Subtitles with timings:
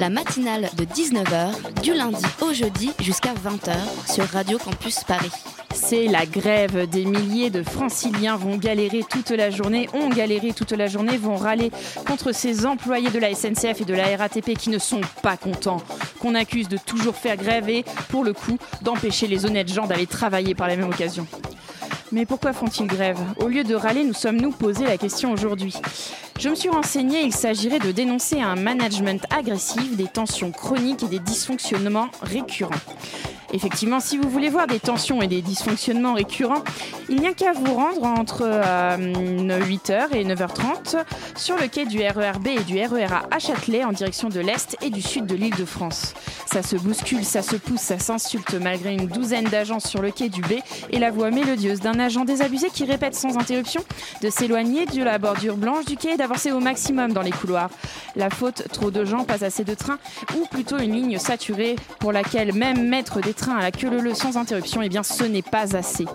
[0.00, 3.72] La matinale de 19h, du lundi au jeudi jusqu'à 20h
[4.12, 5.30] sur Radio Campus Paris.
[5.72, 6.88] C'est la grève.
[6.88, 11.36] Des milliers de franciliens vont galérer toute la journée, ont galéré toute la journée, vont
[11.36, 11.70] râler
[12.06, 15.82] contre ces employés de la SNCF et de la RATP qui ne sont pas contents,
[16.20, 20.06] qu'on accuse de toujours faire grève et, pour le coup, d'empêcher les honnêtes gens d'aller
[20.06, 21.26] travailler par la même occasion.
[22.10, 23.18] Mais pourquoi font-ils grève?
[23.38, 25.74] Au lieu de râler, nous sommes-nous posé la question aujourd'hui?
[26.38, 31.08] Je me suis renseignée, il s'agirait de dénoncer un management agressif, des tensions chroniques et
[31.08, 32.74] des dysfonctionnements récurrents.
[33.52, 36.64] Effectivement, si vous voulez voir des tensions et des dysfonctionnements récurrents,
[37.10, 41.04] il n'y a qu'à vous rendre entre 8h et 9h30
[41.36, 44.88] sur le quai du RERB et du RERA à Châtelet en direction de l'Est et
[44.88, 46.14] du Sud de l'île de France.
[46.46, 50.30] Ça se bouscule, ça se pousse, ça s'insulte malgré une douzaine d'agents sur le quai
[50.30, 50.52] du B
[50.90, 53.84] et la voix mélodieuse d'un agent désabusé qui répète sans interruption
[54.22, 57.70] de s'éloigner de la bordure blanche du quai et d'avancer au maximum dans les couloirs.
[58.16, 59.98] La faute, trop de gens, pas assez de trains,
[60.36, 64.14] ou plutôt une ligne saturée pour laquelle même mettre des trains à la queue leu
[64.14, 66.06] sans interruption, eh bien ce n'est pas assez.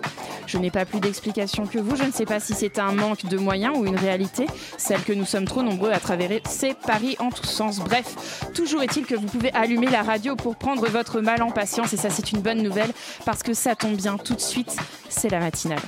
[0.46, 3.26] Je n'ai pas plus d'explication que vous, je ne sais pas si c'est un manque
[3.26, 4.46] de moyens ou une réalité,
[4.78, 7.80] celle que nous sommes trop nombreux à traverser Paris en tous sens.
[7.80, 11.92] Bref, toujours est-il que vous pouvez allumer la radio pour prendre votre mal en patience,
[11.92, 12.90] et ça c'est une bonne nouvelle,
[13.24, 14.74] parce que ça tombe bien tout de suite,
[15.10, 15.82] c'est la matinale.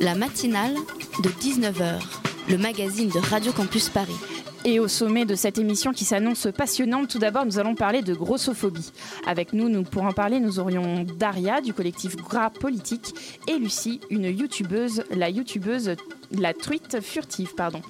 [0.00, 0.74] La matinale
[1.22, 2.00] de 19h,
[2.48, 4.16] le magazine de Radio Campus Paris.
[4.64, 8.12] Et au sommet de cette émission qui s'annonce passionnante, tout d'abord, nous allons parler de
[8.12, 8.92] grossophobie.
[9.26, 13.14] Avec nous, nous pour en parler, nous aurions Daria du collectif Gras Politique
[13.48, 15.96] et Lucie, une youtubeuse, la youtubeuse,
[16.38, 17.80] la truite furtive, pardon.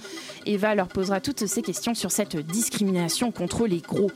[0.47, 4.11] Eva leur posera toutes ces questions sur cette discrimination contre les gros.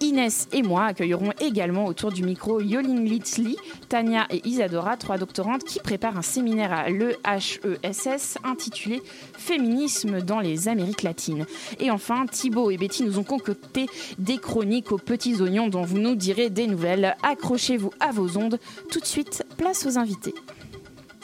[0.00, 3.56] Inès et moi accueillerons également autour du micro Yolin Litzli,
[3.88, 9.02] Tania et Isadora, trois doctorantes qui préparent un séminaire à l'EHESS intitulé
[9.36, 11.46] Féminisme dans les Amériques latines.
[11.78, 13.86] Et enfin, Thibaut et Betty nous ont concocté
[14.18, 17.16] des chroniques aux petits oignons dont vous nous direz des nouvelles.
[17.22, 18.58] Accrochez-vous à vos ondes.
[18.90, 20.34] Tout de suite, place aux invités.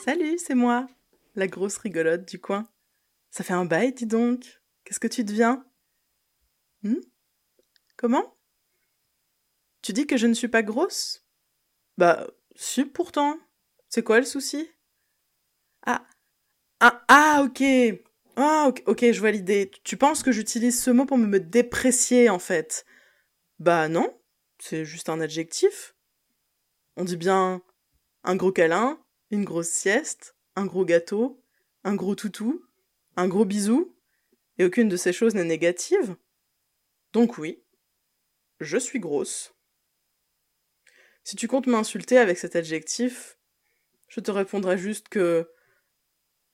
[0.05, 0.87] Salut, c'est moi,
[1.35, 2.69] la grosse rigolote du coin.
[3.31, 4.61] Ça fait un bail, dis donc.
[4.85, 5.65] Qu'est-ce que tu deviens?
[6.83, 7.01] Hmm?
[7.97, 8.36] Comment?
[9.87, 11.25] Tu dis que je ne suis pas grosse?
[11.97, 12.27] Bah,
[12.57, 13.39] si pourtant.
[13.89, 14.69] C'est quoi le souci?
[15.87, 16.05] Ah,
[16.81, 17.63] ah, ah, ok.
[18.35, 19.71] Ah, ok, ok, je vois l'idée.
[19.85, 22.85] Tu penses que j'utilise ce mot pour me déprécier, en fait?
[23.61, 24.13] Bah non,
[24.59, 25.95] c'est juste un adjectif.
[26.97, 27.63] On dit bien
[28.25, 31.41] un gros câlin, une grosse sieste, un gros gâteau,
[31.85, 32.67] un gros toutou,
[33.15, 33.95] un gros bisou,
[34.59, 36.17] et aucune de ces choses n'est négative.
[37.13, 37.63] Donc oui,
[38.59, 39.56] je suis grosse.
[41.27, 43.37] Si tu comptes m'insulter avec cet adjectif,
[44.07, 45.51] je te répondrai juste que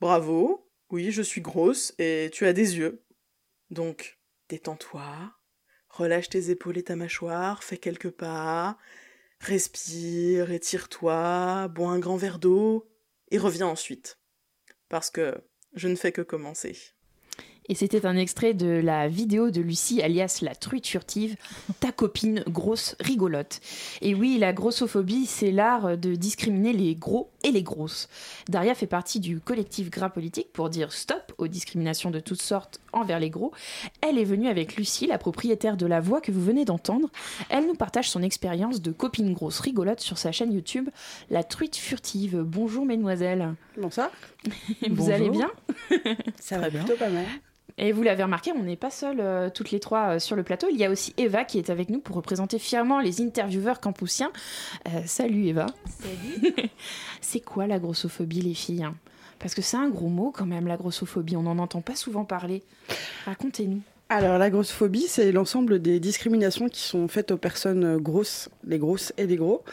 [0.00, 3.04] bravo, oui, je suis grosse et tu as des yeux.
[3.68, 4.18] Donc,
[4.48, 5.04] détends-toi,
[5.90, 8.78] relâche tes épaules et ta mâchoire, fais quelques pas,
[9.40, 12.90] respire, étire-toi, bois un grand verre d'eau
[13.30, 14.20] et reviens ensuite.
[14.88, 15.34] Parce que
[15.74, 16.78] je ne fais que commencer.
[17.68, 21.36] Et c'était un extrait de la vidéo de Lucie, alias la truite furtive,
[21.80, 23.60] ta copine grosse rigolote.
[24.00, 28.08] Et oui, la grossophobie, c'est l'art de discriminer les gros et les grosses.
[28.48, 32.80] Daria fait partie du collectif Gras Politique pour dire stop aux discriminations de toutes sortes
[32.92, 33.52] envers les gros.
[34.00, 37.08] Elle est venue avec Lucie, la propriétaire de la voix que vous venez d'entendre.
[37.48, 40.88] Elle nous partage son expérience de copine grosse rigolote sur sa chaîne YouTube,
[41.30, 42.42] La Truite Furtive.
[42.44, 43.54] Bonjour mesdemoiselles.
[43.76, 44.10] Bonsoir.
[44.90, 45.50] Vous allez bien?
[46.40, 47.26] Ça va plutôt pas mal.
[47.78, 50.42] Et vous l'avez remarqué, on n'est pas seuls euh, toutes les trois euh, sur le
[50.42, 50.68] plateau.
[50.70, 54.32] Il y a aussi Eva qui est avec nous pour représenter fièrement les intervieweurs campusiens.
[54.88, 55.66] Euh, salut Eva.
[55.86, 56.54] Salut.
[57.20, 58.94] C'est quoi la grossophobie les filles hein?
[59.38, 61.36] Parce que c'est un gros mot quand même, la grossophobie.
[61.36, 62.62] On n'en entend pas souvent parler.
[63.26, 63.82] Racontez-nous.
[64.14, 69.14] Alors, la grossophobie, c'est l'ensemble des discriminations qui sont faites aux personnes grosses, les grosses
[69.16, 69.64] et les gros.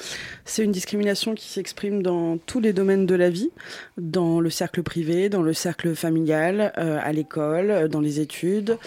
[0.45, 3.51] C'est une discrimination qui s'exprime dans tous les domaines de la vie,
[3.97, 8.77] dans le cercle privé, dans le cercle familial, euh, à l'école, euh, dans les études,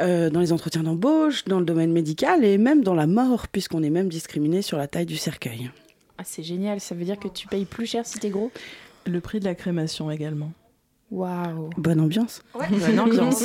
[0.00, 3.84] euh, dans les entretiens d'embauche, dans le domaine médical et même dans la mort, puisqu'on
[3.84, 5.70] est même discriminé sur la taille du cercueil.
[6.18, 8.50] Ah, c'est génial, ça veut dire que tu payes plus cher si t'es gros?
[9.06, 10.50] Le prix de la crémation également.
[11.10, 12.42] Waouh Bonne ambiance.
[12.54, 13.42] Bonne ambiance.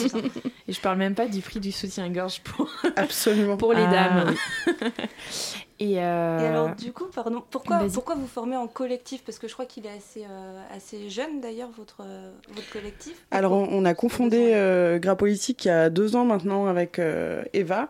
[0.68, 3.56] Et je parle même pas du prix du soutien-gorge pour, Absolument.
[3.58, 4.36] pour les Ah, dames.
[4.68, 4.88] oui.
[5.82, 9.24] Et, euh, Et alors, du coup, pardon, pourquoi, vous formez en collectif?
[9.26, 13.16] Parce que je crois qu'il est assez, euh, assez jeune d'ailleurs, votre, euh, votre collectif.
[13.32, 17.00] Alors, on, on a confondé euh, Gras Politique il y a deux ans maintenant avec
[17.00, 17.90] euh, Eva,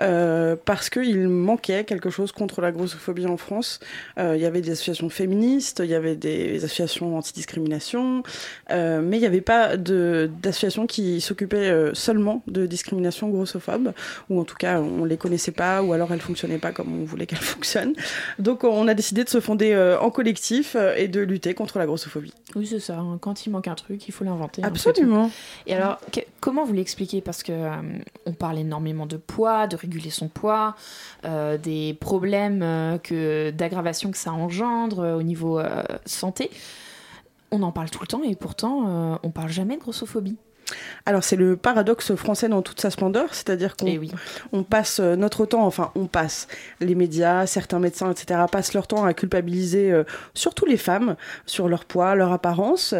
[0.00, 3.78] euh, parce qu'il manquait quelque chose contre la grossophobie en France.
[4.18, 8.24] Euh, il y avait des associations féministes, il y avait des associations anti-discrimination,
[8.72, 13.92] euh, mais il n'y avait pas d'associations qui s'occupaient euh, seulement de discrimination grossophobe,
[14.30, 17.04] ou en tout cas, on les connaissait pas, ou alors elles fonctionnaient pas comme on
[17.04, 17.94] voulait qu'elles fonctionnent.
[18.38, 21.78] Donc, on a décidé de se fonder euh, en collectif euh, et de lutter contre
[21.78, 22.32] la grossophobie.
[22.56, 22.98] Oui, c'est ça.
[22.98, 23.18] hein.
[23.20, 24.62] Quand il manque un truc, il faut l'inventer.
[24.62, 24.68] hein.
[24.68, 25.30] Absolument.
[25.66, 27.20] Et alors, que- comment vous l'expliquez?
[27.20, 27.70] Parce que euh,
[28.26, 30.74] on parle énormément de poids, de réguler son poids,
[31.24, 35.60] euh, des problèmes euh, que d'aggravation que ça engendre au niveau
[36.06, 36.50] santé.
[37.52, 40.36] On en parle tout le temps et pourtant on parle jamais de grossophobie.
[41.06, 44.12] Alors c'est le paradoxe français dans toute sa splendeur, c'est-à-dire qu'on oui.
[44.52, 46.48] on passe euh, notre temps, enfin on passe,
[46.80, 51.68] les médias, certains médecins, etc., passent leur temps à culpabiliser euh, surtout les femmes sur
[51.68, 52.94] leur poids, leur apparence,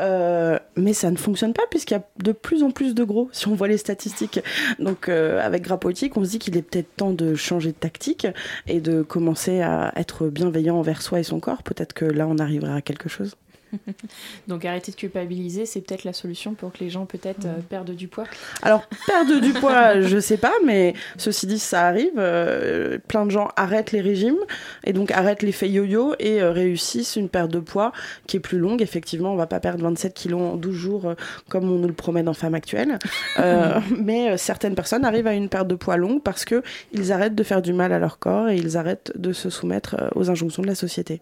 [0.00, 3.28] euh, mais ça ne fonctionne pas puisqu'il y a de plus en plus de gros,
[3.32, 4.40] si on voit les statistiques.
[4.78, 8.26] Donc euh, avec Grapotique, on se dit qu'il est peut-être temps de changer de tactique
[8.66, 11.62] et de commencer à être bienveillant envers soi et son corps.
[11.62, 13.36] Peut-être que là on arrivera à quelque chose.
[14.48, 17.90] Donc arrêter de culpabiliser, c'est peut-être la solution pour que les gens peut-être euh, perdent
[17.90, 18.24] du poids.
[18.62, 22.12] Alors, perdre du poids, je sais pas, mais ceci dit, ça arrive.
[22.16, 24.38] Euh, plein de gens arrêtent les régimes
[24.84, 27.92] et donc arrêtent l'effet yo-yo et euh, réussissent une perte de poids
[28.26, 28.82] qui est plus longue.
[28.82, 31.14] Effectivement, on va pas perdre 27 kilos en 12 jours
[31.48, 32.98] comme on nous le promet dans Femme Actuelle.
[33.98, 36.62] Mais certaines personnes arrivent à une perte de poids longue parce que
[36.92, 40.10] ils arrêtent de faire du mal à leur corps et ils arrêtent de se soumettre
[40.14, 41.20] aux injonctions de la société.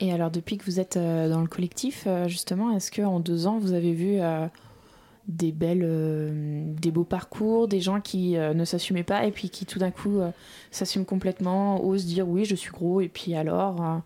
[0.00, 3.20] Et alors depuis que vous êtes euh, dans le collectif, euh, justement, est-ce que en
[3.20, 4.46] deux ans vous avez vu euh,
[5.28, 5.86] des belles,
[6.92, 10.18] beaux parcours, des gens qui ne s'assumaient pas et puis qui tout d'un coup
[10.72, 14.02] s'assument complètement, osent dire oui je suis gros et puis alors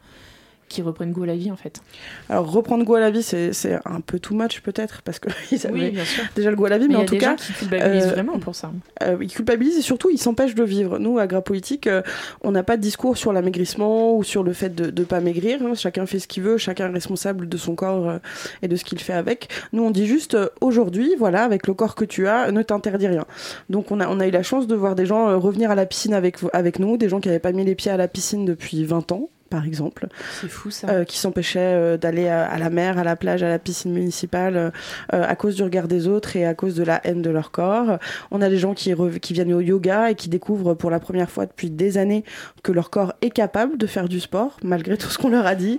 [0.68, 1.80] qui reprennent goût à la vie en fait.
[2.28, 5.66] Alors, reprendre goût à la vie, c'est c'est un peu too much peut-être parce qu'ils
[5.66, 6.24] avaient bien sûr.
[6.34, 7.30] déjà le goût à la vie, Mais mais, il y en a tout des cas.
[7.30, 8.72] gens qui culpabilisent euh, vraiment pour ça.
[9.02, 10.98] Euh, ils culpabilisent et surtout ils s'empêchent de vivre.
[10.98, 12.02] Nous, à Politique, euh,
[12.42, 15.60] on n'a pas de discours sur l'amaigrissement ou sur le fait de ne pas maigrir.
[15.64, 15.74] hein.
[15.74, 18.18] Chacun fait ce qu'il veut, chacun est responsable de son corps euh,
[18.62, 19.48] et de ce qu'il fait avec.
[19.72, 23.24] Nous, on dit juste aujourd'hui, voilà, avec le corps que tu as, ne t'interdis rien.
[23.70, 25.86] Donc, on a, on a eu la chance de voir des gens revenir à la
[25.86, 28.44] piscine avec, avec nous, des gens qui n'avaient pas mis les pieds à la piscine
[28.44, 29.28] depuis 20 ans.
[29.50, 30.08] Par exemple,
[30.40, 30.88] C'est fou ça.
[30.88, 33.92] euh, qui s'empêchaient euh, d'aller à, à la mer, à la plage, à la piscine
[33.92, 34.70] municipale euh,
[35.10, 37.98] à cause du regard des autres et à cause de la haine de leur corps.
[38.30, 41.30] On a des gens qui, qui viennent au yoga et qui découvrent pour la première
[41.30, 42.24] fois depuis des années
[42.62, 45.54] que leur corps est capable de faire du sport, malgré tout ce qu'on leur a
[45.54, 45.78] dit.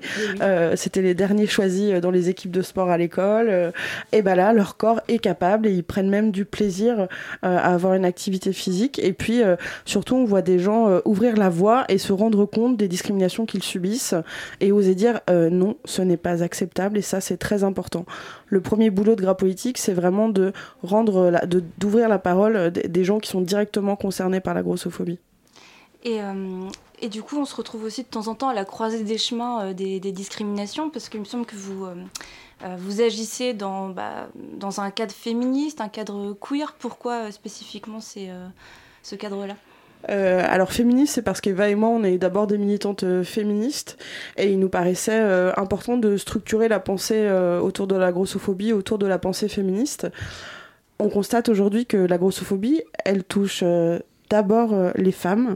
[0.76, 3.74] C'était les derniers choisis dans les équipes de sport à l'école.
[4.12, 7.08] et ben là, leur corps est capable et ils prennent même du plaisir
[7.42, 9.00] à avoir une activité physique.
[9.00, 9.42] Et puis,
[9.86, 13.64] surtout, on voit des gens ouvrir la voie et se rendre compte des discriminations qu'ils
[13.64, 14.16] subissent
[14.60, 16.98] et oser dire euh, non, ce n'est pas acceptable.
[16.98, 18.06] Et ça, c'est très important.
[18.48, 20.52] Le premier boulot de Gras Politique, c'est vraiment de
[20.84, 24.62] rendre, la- de- d'ouvrir la parole euh, des, gens qui sont directement concernés par la
[24.62, 25.20] grossophobie.
[26.04, 26.68] Et, euh,
[27.02, 29.18] et du coup, on se retrouve aussi de temps en temps à la croisée des
[29.18, 31.88] chemins des, discriminations, parce qu'il me semble que vous,
[32.78, 36.74] vous agissez dans, bah, dans un cadre féministe, un cadre queer.
[36.78, 38.30] Pourquoi spécifiquement c'est,
[39.02, 39.56] ce cadre-là?
[40.10, 43.98] Euh, alors féministe, c'est parce qu'Eva et moi, on est d'abord des militantes euh, féministes
[44.38, 47.30] et il nous paraissait euh, important de structurer la pensée
[47.62, 50.08] autour de la grossophobie, autour de la pensée féministe.
[51.00, 53.64] On constate aujourd'hui que la grossophobie, elle touche
[54.30, 55.56] d'abord les femmes,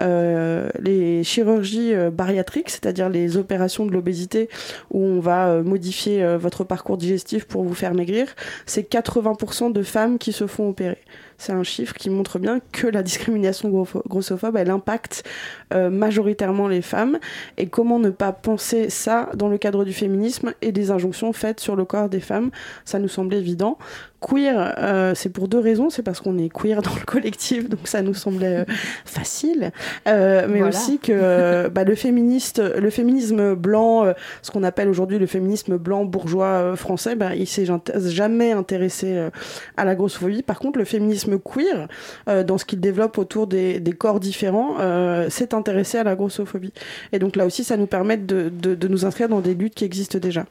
[0.00, 4.48] les chirurgies bariatriques, c'est-à-dire les opérations de l'obésité
[4.90, 8.26] où on va modifier votre parcours digestif pour vous faire maigrir.
[8.66, 10.98] C'est 80% de femmes qui se font opérer.
[11.40, 13.70] C'est un chiffre qui montre bien que la discrimination
[14.06, 15.24] grossophobe, elle impacte
[15.72, 17.18] euh, majoritairement les femmes.
[17.56, 21.58] Et comment ne pas penser ça dans le cadre du féminisme et des injonctions faites
[21.58, 22.50] sur le corps des femmes?
[22.84, 23.78] Ça nous semble évident.
[24.20, 25.88] Queer, euh, c'est pour deux raisons.
[25.90, 28.64] C'est parce qu'on est queer dans le collectif, donc ça nous semblait euh,
[29.04, 29.70] facile.
[30.08, 30.68] Euh, mais Voilà.
[30.68, 34.12] aussi que euh, bah, le, féministe, le féminisme blanc, euh,
[34.42, 39.28] ce qu'on appelle aujourd'hui le féminisme blanc bourgeois français, bah, il s'est jamais intéressé
[39.76, 40.42] à la grossophobie.
[40.42, 41.88] Par contre, le féminisme queer,
[42.28, 46.14] euh, dans ce qu'il développe autour des, des corps différents, euh, s'est intéressé à la
[46.14, 46.72] grossophobie.
[47.12, 49.74] Et donc là aussi, ça nous permet de, de- de nous inscrire dans des luttes
[49.74, 50.44] qui existent déjà.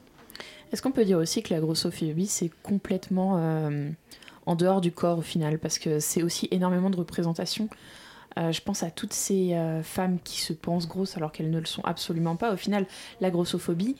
[0.71, 3.89] Est-ce qu'on peut dire aussi que la grossophobie c'est complètement euh,
[4.45, 5.57] en dehors du corps au final?
[5.59, 7.69] Parce que c'est aussi énormément de représentation.
[8.37, 11.59] Euh, je pense à toutes ces euh, femmes qui se pensent grosses alors qu'elles ne
[11.59, 12.53] le sont absolument pas.
[12.53, 12.85] Au final,
[13.21, 13.95] la grossophobie,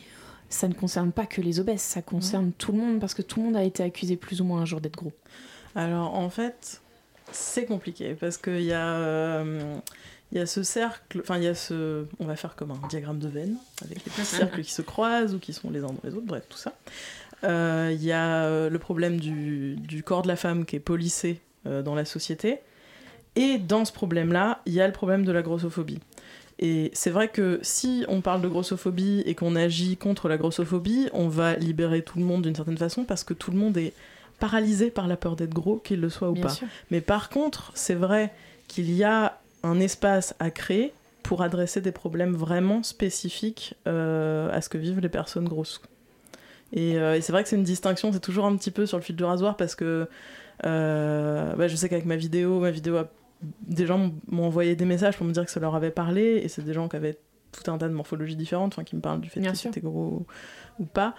[0.50, 3.40] ça ne concerne pas que les obèses, ça concerne tout le monde parce que tout
[3.40, 5.14] le monde a été accusé plus ou moins un jour d'être gros.
[5.76, 6.82] Alors en fait,
[7.32, 9.44] c'est compliqué parce qu'il y a,
[10.32, 12.88] il y a ce cercle, enfin il y a ce, on va faire comme un
[12.90, 15.88] diagramme de Venn avec les petits cercles qui se croisent ou qui sont les uns
[15.88, 16.74] dans les autres, bref tout ça.
[17.44, 20.82] Euh, Il y a euh, le problème du, du corps de la femme qui est
[20.82, 22.60] policé euh, dans la société,
[23.36, 26.00] et dans ce problème-là, il y a le problème de la grossophobie.
[26.62, 31.08] Et c'est vrai que si on parle de grossophobie et qu'on agit contre la grossophobie,
[31.14, 33.94] on va libérer tout le monde d'une certaine façon parce que tout le monde est
[34.40, 36.50] paralysé par la peur d'être gros, qu'il le soit ou Bien pas.
[36.50, 36.68] sûr.
[36.92, 38.34] Mais par contre, c'est vrai
[38.68, 44.62] qu'il y a un espace à créer pour adresser des problèmes vraiment spécifiques euh, à
[44.62, 45.82] ce que vivent les personnes grosses.
[46.72, 48.98] Et, euh, et c'est vrai que c'est une distinction, c'est toujours un petit peu sur
[48.98, 50.08] le fil du rasoir parce que
[50.66, 53.08] euh, bah, je sais qu'avec ma vidéo, ma vidéo a-
[53.62, 56.48] des gens m'ont- envoyé des messages pour me dire que ça leur avait parlé et
[56.48, 57.18] c'est des gens qui avaient
[57.52, 59.70] tout un tas de morphologies différentes, enfin qui me parlent du fait Bien sûr.
[59.72, 60.26] étaient gros
[60.80, 61.16] ou pas.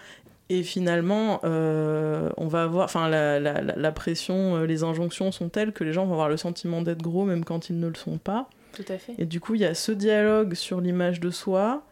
[0.52, 5.48] Et finalement, euh, on va avoir, enfin, la, la- la- pression, euh, les injonctions sont
[5.48, 7.94] telles que les gens vont avoir le sentiment d'être gros même quand ils ne le
[7.94, 8.50] sont pas.
[8.72, 9.14] Tout à fait.
[9.18, 11.86] Et du coup, il y a ce dialogue sur l'image de soi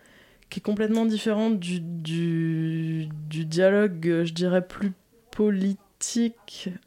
[0.50, 4.92] qui est complètement différent du, du, du dialogue, euh, je dirais, plus
[5.30, 5.78] politique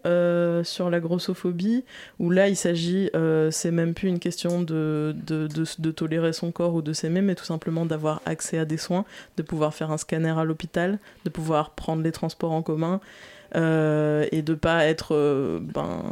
[0.06, 1.84] euh, sur la grossophobie,
[2.20, 6.34] où là, il s'agit, euh, c'est même plus une question de, de, de, de tolérer
[6.34, 9.06] son corps ou de s'aimer, mais tout simplement d'avoir accès à des soins,
[9.38, 13.00] de pouvoir faire un scanner à l'hôpital, de pouvoir prendre les transports en commun.
[13.56, 16.03] euh, et de pas être ben,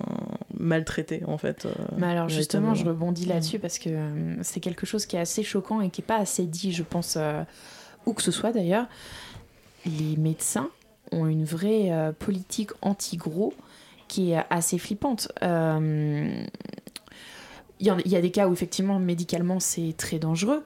[0.58, 1.68] maltraité en fait.
[1.98, 3.90] Mais alors justement, je rebondis là-dessus parce que
[4.42, 7.18] c'est quelque chose qui est assez choquant et qui est pas assez dit, je pense,
[8.06, 8.88] où que ce soit d'ailleurs.
[9.86, 10.70] Les médecins
[11.12, 13.54] ont une vraie euh, politique anti-gros
[14.08, 15.32] qui est assez flippante.
[15.44, 16.44] Euh,
[17.82, 20.64] Il y, a des cas où effectivement médicalement c'est très dangereux,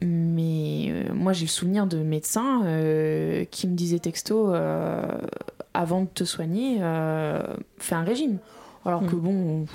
[0.00, 5.06] mais euh, moi j'ai le souvenir de médecins euh, qui me disaient texto euh,
[5.74, 6.78] avant de te soigner,
[7.78, 8.38] fais un régime.
[8.86, 9.20] Alors que Mm.
[9.20, 9.66] bon,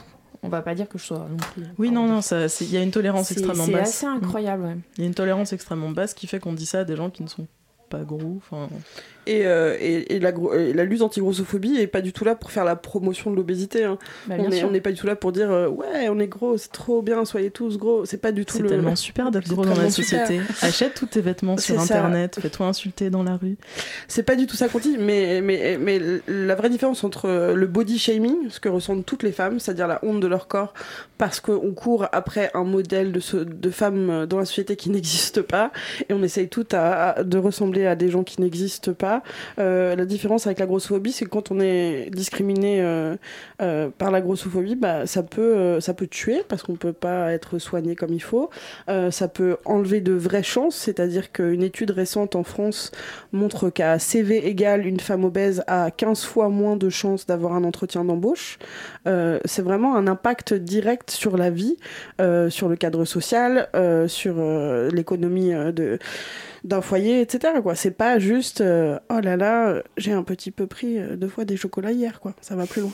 [0.43, 1.63] on, va pas dire que je sois non plus.
[1.77, 3.89] Oui, non, non, c'est- il y a une tolérance C'est extrêmement c'est basse.
[3.89, 4.63] assez incroyable.
[4.63, 4.77] ouais.
[4.97, 7.09] Il y a une tolérance extrêmement basse qui fait qu'on dit ça à des gens
[7.11, 7.45] qui ne sont
[7.89, 8.37] pas gros.
[8.37, 8.67] Enfin,
[9.31, 12.33] Et, euh, et, et la, gro- et la lutte anti-grossophobie est pas du tout là
[12.33, 13.83] pour faire la promotion de l'obésité.
[13.83, 13.99] hein.
[14.25, 16.71] Bah, on n'est pas du tout là pour dire euh, ouais, on est gros, c'est
[16.71, 18.05] trop bien, soyez tous gros.
[18.05, 18.69] C'est pas du tout c'est le.
[18.69, 20.25] tellement super d'être gros dans la super.
[20.27, 20.41] société.
[20.63, 23.57] Achète tous tes vêtements sur internet, fais-toi insulter dans la rue.
[24.07, 27.67] C'est pas du tout ça qu'on dit, mais, mais, mais la vraie différence entre le
[27.67, 30.73] body shaming, ce que ressentent toutes les femmes, c'est-à-dire la honte de leur corps,
[31.19, 35.41] parce qu'on court après un modèle de, ce, de femme dans la société qui n'existe
[35.43, 35.71] pas,
[36.09, 39.18] et on essaye tout à, à- de ressembler à des gens qui n'existent pas.
[39.59, 43.15] Euh, la différence avec la grossophobie, c'est que quand on est discriminé euh,
[43.61, 47.59] euh, par la grossophobie, bah, ça, peut, ça peut tuer, parce qu'on peut pas être
[47.59, 48.49] soigné comme il faut.
[48.87, 52.91] Ça peut enlever de vraies chances, c'est-à-dire qu'une étude récente en France
[53.31, 57.63] montre qu'à CV égal, une femme obèse a 15 fois moins de chances d'avoir un
[57.63, 58.57] entretien d'embauche.
[59.05, 61.77] C'est vraiment un impact direct sur la vie,
[62.49, 63.69] sur le cadre social,
[64.07, 64.35] sur
[64.91, 65.99] l'économie de
[66.63, 67.53] d'un foyer, etc.
[67.61, 67.75] Quoi.
[67.75, 71.45] C'est pas juste euh, oh là là, j'ai un petit peu pris euh, deux fois
[71.45, 72.19] des chocolats hier.
[72.41, 72.91] Ça va plus loin.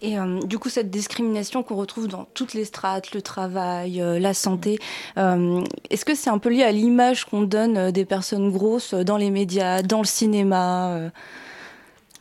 [0.00, 4.34] Et euh, du coup, cette discrimination qu'on retrouve dans toutes les strates, le travail, la
[4.34, 4.80] santé,
[5.16, 9.30] est-ce que c'est un peu lié à l'image qu'on donne des personnes grosses dans les
[9.30, 11.12] médias, dans le cinéma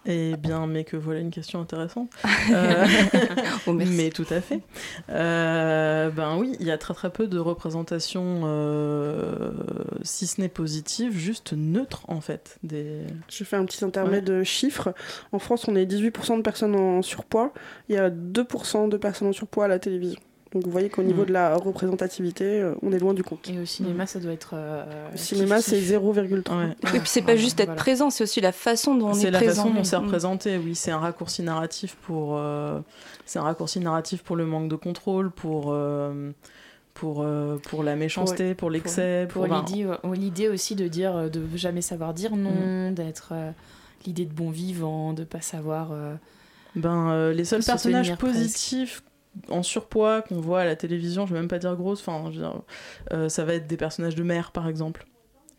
[0.06, 2.12] Eh bien, mais que voilà une question intéressante.
[2.52, 2.86] Euh,
[3.68, 4.62] Oh, mais tout à fait.
[5.10, 9.52] Euh, ben oui, il y a très très peu de représentations, euh,
[10.02, 12.58] si ce n'est positive, juste neutre en fait.
[12.64, 13.02] Des...
[13.30, 14.94] Je fais un petit intermède de chiffres.
[15.32, 17.54] En France, on est 18% de personnes en surpoids.
[17.90, 20.20] Il y a 2% de personnes en surpoids à la télévision.
[20.54, 21.28] Donc vous voyez qu'au niveau Mm.
[21.28, 23.48] de la représentativité, euh, on est loin du compte.
[23.50, 24.52] Et au cinéma, ça doit être.
[24.54, 25.98] euh, Le cinéma, c'est kiff-kiff.
[26.00, 26.58] 0,3.
[26.58, 26.76] Ouais.
[26.84, 27.82] Oui, puis c'est pas juste être Voilà.
[27.82, 29.64] présent, c'est aussi la façon dont on est, C'est la présent.
[29.64, 30.04] façon dont c'est Mm.
[30.04, 30.76] représenté, oui.
[30.76, 32.36] C'est un raccourci narratif pour.
[32.38, 32.80] euh,
[33.26, 35.68] c'est un raccourci narratif pour le manque de contrôle, pour.
[35.72, 36.32] euh,
[36.94, 39.64] pour, euh, pour la méchanceté, pour, l'excès, Pour pour, ben,
[40.14, 43.30] l'idée aussi de dire, de jamais savoir dire non, d'être.
[43.32, 43.52] euh,
[44.06, 45.92] L'idée de bon vivant, de pas savoir.
[45.94, 46.16] euh,
[46.76, 49.02] Ben, euh, les seuls se personnages positifs
[49.50, 52.38] en surpoids qu'on voit à la télévision, je vais même pas dire grosse, enfin, je
[52.40, 52.62] veux dire,
[53.14, 55.06] euh, ça va être des personnages de mère, par exemple.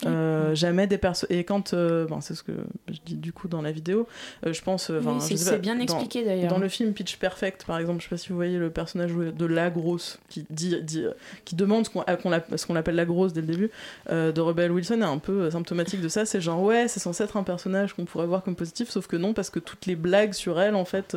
[0.05, 2.51] Euh, jamais des persos et quand euh, ben, c'est ce que
[2.89, 4.09] je dis du coup dans la vidéo
[4.45, 6.51] euh, je pense oui, c'est bien dans- expliqué d'ailleurs.
[6.51, 9.13] Dans le film Pitch Perfect, par exemple, je sais pas si vous voyez le personnage
[9.13, 11.07] de la grosse qui dit, dit-
[11.45, 11.91] qui demande ce
[12.67, 13.71] qu'on appelle la grosse dès le début
[14.11, 16.27] de Rebel Wilson est un peu symptomatique de ça.
[16.27, 19.15] C'est genre ouais, c'est censé être un personnage qu'on pourrait voir comme positif, sauf que
[19.17, 21.17] non parce que toutes les blagues sur elle en fait.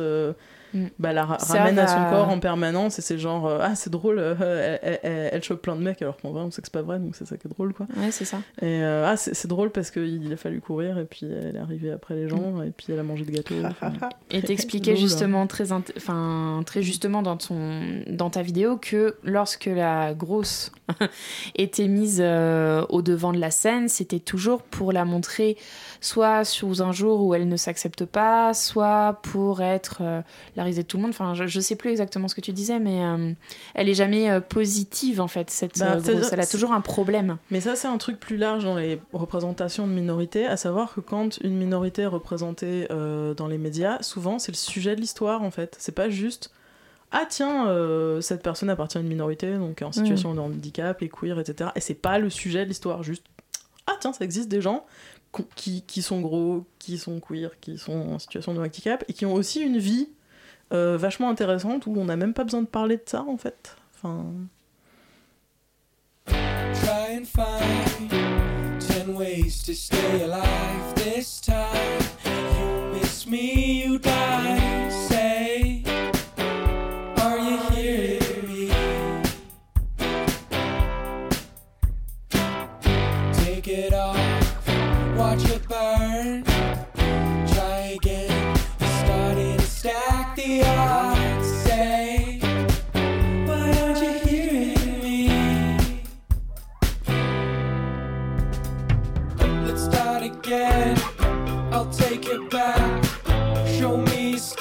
[0.74, 0.86] Mm.
[0.98, 3.74] bah, la ra- Ça ramène à son corps en permanence et c'est genre euh, ah
[3.76, 6.50] c'est drôle euh, elle, elle- elle- elle chope plein de mecs alors qu'en vrai on
[6.50, 8.38] sait que c'est pas vrai donc c'est ça qui est drôle quoi Ouais, c'est ça.
[8.60, 11.92] et euh, ah c'est drôle parce qu'il a fallu courir et puis elle est arrivée
[11.92, 13.92] après les gens et puis elle a mangé de gâteaux enfin,
[14.30, 15.02] Et t'expliquais Drôle.
[15.02, 20.72] justement très, enfin, très justement dans, ton, dans ta vidéo que lorsque la grosse
[21.56, 25.56] était mise euh, au devant de la scène, c'était toujours pour la montrer
[26.00, 30.20] soit sous un jour où elle ne s'accepte pas, soit pour être euh,
[30.56, 31.10] la risée de tout le monde.
[31.10, 33.32] Enfin, je, je sais plus exactement ce que tu disais, mais euh,
[33.74, 36.32] elle est jamais euh, positive en fait, cette Bah, euh, grosse.
[36.32, 37.38] Elle a toujours un problème.
[37.50, 41.00] Mais ça, c'est un truc plus large dans les représentations de minorités, à savoir que
[41.00, 45.50] quand une minorité est représentée dans les médias, souvent c'est le sujet de l'histoire en
[45.50, 45.76] fait.
[45.78, 46.50] C'est pas juste
[47.12, 51.08] ah tiens, euh, cette personne appartient à une minorité, donc en situation de handicap, et
[51.08, 51.70] queer, etc.
[51.76, 53.24] Et c'est pas le sujet de l'histoire, juste
[53.86, 54.84] ah tiens, ça existe des gens
[55.54, 59.24] qui, qui sont gros, qui sont queer, qui sont en situation de handicap, et qui
[59.24, 60.08] ont aussi une vie
[60.72, 63.76] euh, vachement intéressante où on n'a même pas besoin de parler de ça en fait.
[63.94, 64.24] Enfin.
[66.26, 68.10] Try and find
[68.80, 72.02] ten ways to stay alive this time.
[72.24, 74.65] You miss me, you die.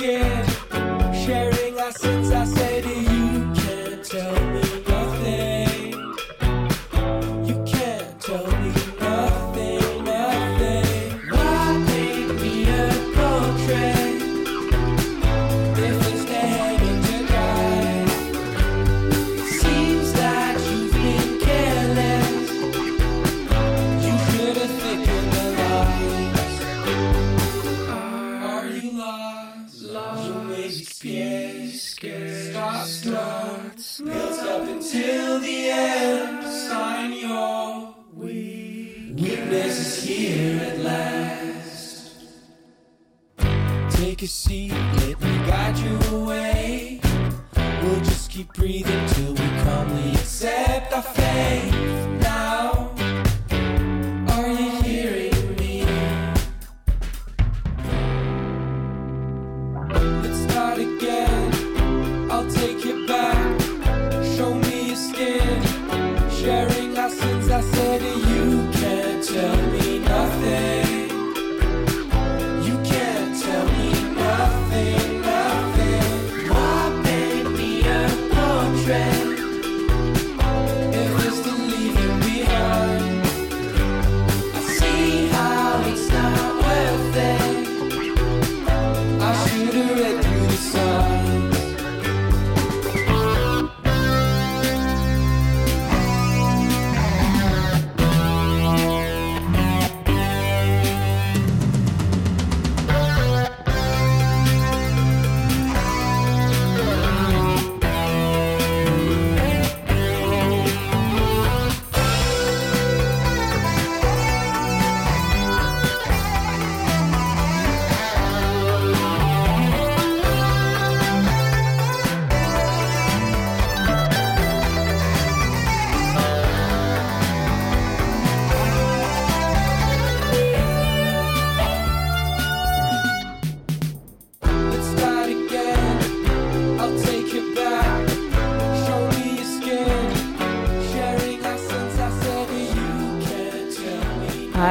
[0.08, 0.55] Me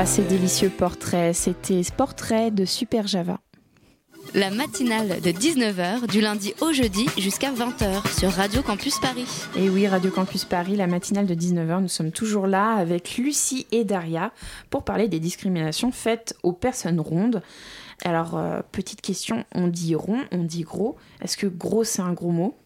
[0.04, 1.34] Ah, ces délicieux portraits.
[1.34, 3.40] C'était Portrait de Super Java.
[4.34, 9.26] La matinale de 19h du lundi au jeudi jusqu'à 20h sur Radio Campus Paris.
[9.56, 13.66] Et oui, Radio Campus Paris, la matinale de 19h, nous sommes toujours là avec Lucie
[13.72, 14.30] et Daria
[14.68, 17.40] pour parler des discriminations faites aux personnes rondes.
[18.04, 20.96] Alors, euh, petite question, on dit rond, on dit gros.
[21.22, 22.58] Est-ce que gros, c'est un gros mot?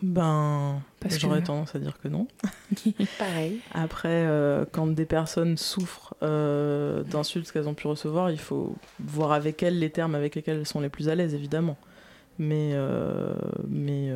[0.00, 2.28] Ben, Parce j'aurais que- tendance à dire que non.
[3.18, 3.58] Pareil.
[3.72, 9.32] Après, euh, quand des personnes souffrent euh, d'insultes qu'elles ont pu recevoir, il faut voir
[9.32, 11.76] avec elles les termes avec lesquels elles sont les plus à l'aise, évidemment.
[12.38, 13.34] Mais, euh,
[13.68, 14.12] mais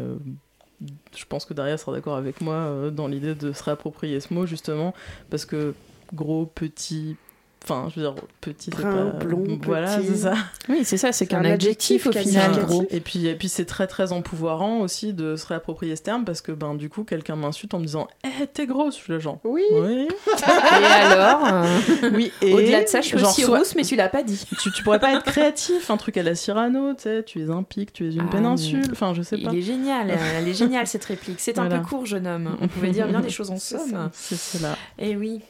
[1.17, 4.47] je pense que Daria sera d'accord avec moi dans l'idée de se réapproprier ce mot,
[4.47, 4.95] justement,
[5.31, 5.75] parce que
[6.15, 7.17] gros, petit,
[7.65, 9.25] Enfin, je veux dire, petit, c'est Brun, pas.
[9.25, 10.09] blond, voilà, petit.
[10.09, 10.35] c'est ça.
[10.69, 12.85] Oui, c'est ça, c'est C'est qu'un un adjectif au adjectif final, gros.
[12.91, 16.41] Et puis, et puis c'est très très empouvoirant aussi de se réapproprier ce terme parce
[16.41, 19.19] que ben du coup quelqu'un m'insulte en me disant Eh t'es grosse Je suis là
[19.21, 19.63] genre Oui.
[19.73, 20.09] Oui.
[20.09, 22.33] Et alors euh, oui.
[22.43, 24.45] Et Au-delà de ça, je suis genre, aussi soit- rousse, mais tu l'as pas dit.
[24.61, 27.51] tu, tu pourrais pas être créatif, un truc à la Cyrano, tu sais, tu es
[27.51, 29.51] un pic, tu es une Ah, péninsule, enfin je sais pas.
[29.53, 31.39] Il est génial, euh, elle est géniale cette réplique.
[31.39, 31.79] C'est un Voilà.
[31.81, 32.57] peu court, jeune homme.
[32.61, 33.91] On pouvait dire bien des choses en C'est somme.
[33.91, 34.77] ça, C'est cela.
[34.99, 35.41] Et oui.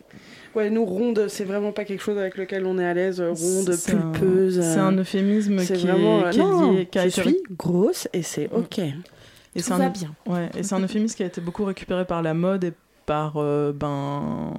[0.54, 3.20] Ouais, nous, ronde, c'est vraiment pas quelque chose avec lequel on est à l'aise.
[3.20, 4.60] Ronde, C'est un- pulpeuse.
[4.60, 6.20] C'est euh, un euphémisme C'est qui vraiment.
[6.20, 8.56] est, euh, qui est non, qui a je suis grosse et c'est Mm.
[8.56, 8.78] ok.
[8.78, 10.14] Et Tout c'est un, bien.
[10.26, 12.72] Ouais, et c'est un euphémisme qui a été beaucoup récupéré par la mode et
[13.06, 14.54] par euh, ben,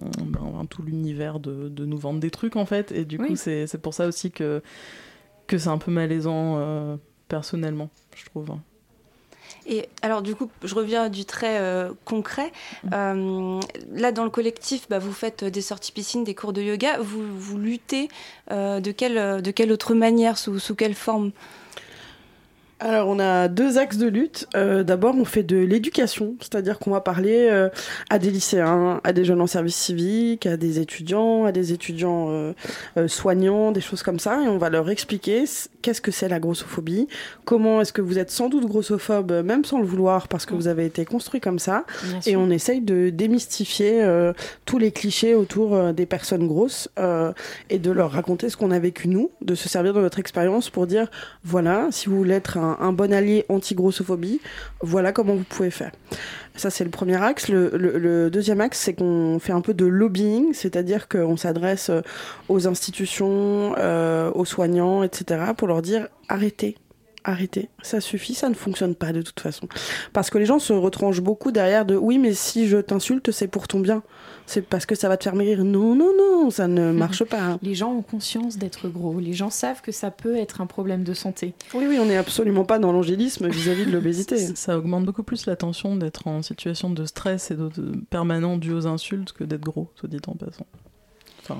[0.00, 2.92] ben, ben, tout l'univers de, de nous vendre des trucs en fait.
[2.92, 3.28] Et du Oui.
[3.28, 4.62] coup, c'est c'est pour ça aussi que,
[5.46, 6.96] que c'est un peu malaisant euh,
[7.28, 8.50] personnellement, je trouve.
[9.66, 12.52] Et alors, du coup, je reviens du trait euh, concret.
[12.84, 12.88] Mm.
[12.92, 13.60] Euh,
[13.94, 16.98] là, dans le collectif, bah, vous faites des sorties piscine, des cours de yoga.
[17.00, 18.08] Vous, vous luttez
[18.50, 21.32] euh, de, quelle, de quelle autre manière, sous, sous quelle forme?
[22.84, 24.48] Alors, on a deux axes de lutte.
[24.56, 27.68] Euh, D'abord, on fait de l'éducation, c'est-à-dire qu'on va parler euh,
[28.10, 32.26] à des lycéens, à des jeunes en service civique, à des étudiants, à des étudiants
[32.30, 32.52] euh,
[33.06, 35.44] soignants, des choses comme ça, et on va leur expliquer
[35.82, 37.08] qu'est-ce que c'est la grossophobie,
[37.44, 40.68] comment est-ce que vous êtes sans doute grossophobe, même sans le vouloir, parce que vous
[40.68, 42.40] avez été construit comme ça, Bien et sûr.
[42.40, 44.32] on essaye de démystifier euh,
[44.64, 47.32] tous les clichés autour euh, des personnes grosses euh,
[47.70, 50.70] et de leur raconter ce qu'on a vécu nous, de se servir de notre expérience
[50.70, 51.08] pour dire
[51.44, 54.40] voilà, si vous voulez être un, un bon allié anti-grossophobie,
[54.80, 55.90] voilà comment vous pouvez faire.
[56.56, 57.48] Ça, c'est le premier axe.
[57.48, 62.02] Le, deuxième axe, c'est qu'on fait un peu de lobbying, c'est-à-dire qu'on s'adresse euh,
[62.48, 66.76] aux institutions, euh, aux soignants, etc., pour leur dire arrêtez.
[67.24, 69.68] Arrêtez, ça suffit, ça ne fonctionne pas de toute façon.
[70.12, 73.46] Parce que les gens se retranchent beaucoup derrière de oui, mais si je t'insulte, c'est
[73.46, 74.02] pour ton bien.
[74.46, 75.62] C'est parce que ça va te faire maigrir.
[75.64, 77.40] Non, non, non, ça ne marche pas.
[77.40, 77.58] hein.
[77.62, 79.20] Les gens ont conscience d'être gros.
[79.20, 81.54] Les gens savent que ça peut être un problème de santé.
[81.74, 84.36] Oui, oui, on n'est absolument pas dans l'angélisme vis-à-vis de l'obésité.
[84.38, 87.96] Ça- Ça augmente beaucoup plus la tension d'être en situation de stress et de, de-
[88.10, 90.66] permanent dû aux insultes que d'être gros, soit dit en passant.
[91.42, 91.58] Enfin,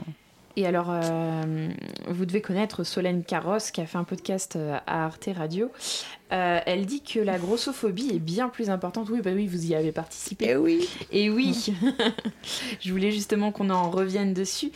[0.56, 1.68] Et alors, euh,
[2.08, 5.70] vous devez connaître Solène Carrosse qui a fait un podcast euh, à Arte Radio.
[6.32, 9.08] Euh, elle dit que la grossophobie est bien plus importante.
[9.10, 10.46] Oui, bah oui, vous y avez participé.
[10.50, 10.88] Eh oui.
[11.10, 11.72] Et oui,
[12.80, 14.70] je voulais justement qu'on en revienne dessus.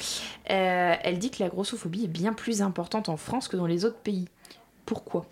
[0.50, 3.84] Euh, elle dit que la grossophobie est bien plus importante en France que dans les
[3.84, 4.28] autres pays.
[4.86, 5.26] Pourquoi?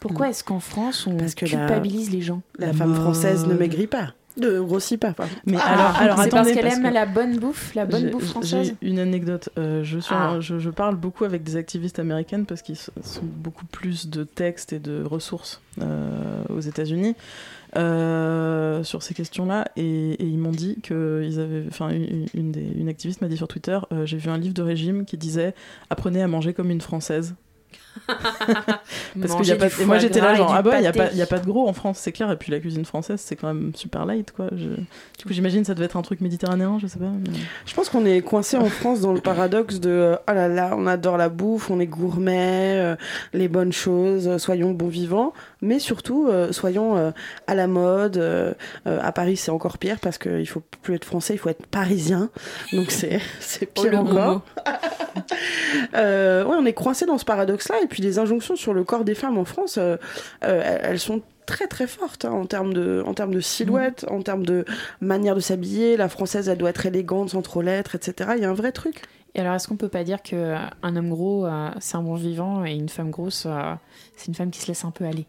[0.00, 2.42] Pourquoi est-ce qu'en France on Parce que la- culpabilise les gens?
[2.58, 4.14] La femme française ne maigrit pas.
[4.38, 5.32] Ne grossit pas, pardon.
[5.44, 8.10] Mais Ah, alors, alors c'est parce qu'elle parce aime que- la bonne bouffe, la bonne
[8.10, 8.74] bouffe française.
[8.80, 9.50] J'ai une anecdote.
[9.58, 10.38] Euh, je, suis Ah.
[10.40, 12.90] je, je parle beaucoup avec des activistes américaines parce qu'ils sont
[13.22, 17.14] beaucoup plus de textes et de ressources euh, aux États-Unis
[17.76, 19.66] euh, sur ces questions-là.
[19.76, 21.64] Et, et ils m'ont dit que ils avaient.
[21.68, 24.54] Enfin, une, une des, une activiste m'a dit sur Twitter euh, j'ai vu un livre
[24.54, 25.54] de régime qui disait
[25.90, 27.34] apprenez à manger comme une française.
[29.20, 31.12] Parce y a pas, et moi j'étais là genre ah bah il y a pas
[31.12, 33.36] y a pas de gros en France c'est clair et puis la cuisine française c'est
[33.36, 34.48] quand même super light quoi.
[34.52, 34.68] Je-
[35.18, 37.04] Du coup j'imagine ça devait être un truc méditerranéen je sais pas.
[37.06, 40.48] mais- Je pense qu'on est coincé en France dans le paradoxe de euh, oh là
[40.48, 42.96] là, on adore la bouffe, on est gourmet, euh,
[43.32, 47.10] les bonnes choses, euh, soyons bons vivants, mais surtout euh, soyons euh,
[47.46, 48.16] à la mode.
[48.16, 48.52] euh,
[48.86, 51.66] euh, à Paris, c'est encore pire parce qu'il faut plus être français, il faut être
[51.66, 52.30] parisien.
[52.72, 54.42] Donc c'est c'est Oh, pire le gros encore.
[55.94, 57.76] Euh, ouais, on est coincé dans ce paradoxe-là.
[57.82, 59.96] Et puis les injonctions sur le corps des femmes en France, euh,
[60.44, 64.22] euh, elles sont très très fortes hein, en termes de en termes de silhouette, en
[64.22, 64.64] termes de
[65.00, 65.96] manière de s'habiller.
[65.96, 68.30] La française, elle doit être élégante sans trop l'être, etc.
[68.36, 69.02] Il y a un vrai truc.
[69.34, 72.14] Et alors, est-ce qu'on peut pas dire que un homme gros, euh, c'est un bon
[72.14, 73.74] vivant et une femme grosse, euh,
[74.16, 75.24] c'est une femme qui se laisse un peu aller?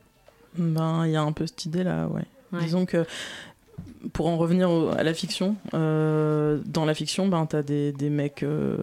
[0.57, 2.23] Ben, il y a un peu cette idée-là, ouais.
[2.51, 2.63] Ouais.
[2.63, 3.05] Disons que,
[4.11, 8.09] pour en revenir au- à la fiction, euh, dans la fiction, ben, t'as des, des
[8.09, 8.75] mecs euh,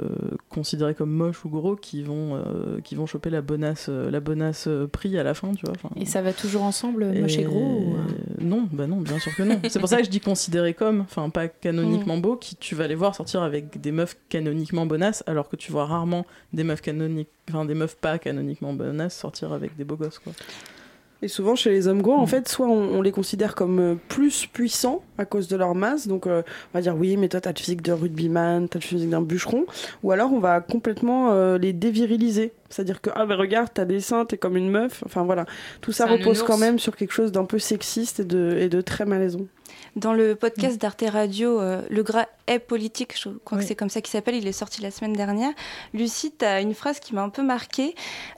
[0.48, 4.68] considérés comme moches ou gros qui vont, euh, qui vont choper la bonasse, la bonasse
[4.92, 5.74] prix à la fin, tu vois.
[5.76, 5.90] enfin.
[6.00, 7.96] Et ça va toujours ensemble, moche et gros ou,
[8.40, 9.61] Non, bah non, bien sûr que non.
[9.68, 12.22] C'est pour ça que je dis considéré comme, enfin pas canoniquement Mm.
[12.22, 15.70] beau, qui tu vas les voir sortir avec des meufs canoniquement bonasses, alors que tu
[15.70, 19.96] vois rarement des meufs canoniques, enfin des meufs pas canoniquement bonasses sortir avec des beaux
[19.96, 20.33] gosses, quoi.
[21.22, 23.94] Et souvent chez les hommes gros, en fait, soit on, on les considère comme euh,
[24.09, 27.42] plus puissants à cause de leur masse, donc euh, on va dire oui, mais toi
[27.42, 29.66] t'as le physique de rugbyman, t'as le physique d'un bûcheron,
[30.02, 34.00] ou alors on va complètement euh, les déviriliser, c'est-à-dire que ah ben regarde t'as des
[34.00, 35.44] seins, t'es comme une meuf, enfin voilà,
[35.83, 36.42] tout ça repose nounours.
[36.42, 39.46] quand même sur quelque chose d'un peu sexiste et de, et de très malaisant.
[39.96, 43.64] Dans le podcast d'Arte Radio, euh, Le Gras est politique, je crois Oui.
[43.64, 45.50] que c'est comme ça qu'il s'appelle, il est sorti la semaine dernière.
[45.94, 47.94] Lucie, tu as une phrase qui m'a un peu marquée.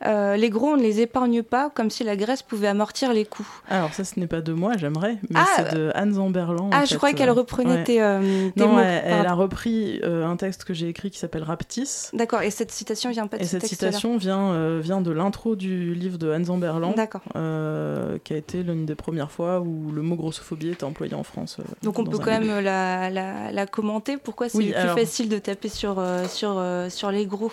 [0.07, 3.25] Euh, les gros, on ne les épargne pas, comme si la Grèce pouvait amortir les
[3.27, 3.49] coups.
[3.69, 6.71] Alors ça, ce n'est pas de moi, j'aimerais, mais Ah, c'est de Anne Zamberlan.
[6.73, 7.85] ah, je fait, croyais qu'elle euh, reprenait ouais.
[7.85, 8.81] tes, euh, tes Non, mots.
[8.81, 12.09] elle, elle a repris un texte que j'ai écrit qui s'appelle Raptis.
[12.15, 15.55] D'accord, et cette citation vient pas de Et ce cette citation vient, vient de l'intro
[15.57, 20.17] du livre de Anne Zamberlan, qui a été l'une des premières fois où le mot
[20.17, 21.57] grossophobie était employé en France.
[21.61, 24.17] euh, Donc on peut quand même la, la, la commenter.
[24.17, 27.53] Pourquoi c'est Oui, plus alors- facile de taper sur, euh, sur, euh, sur les gros?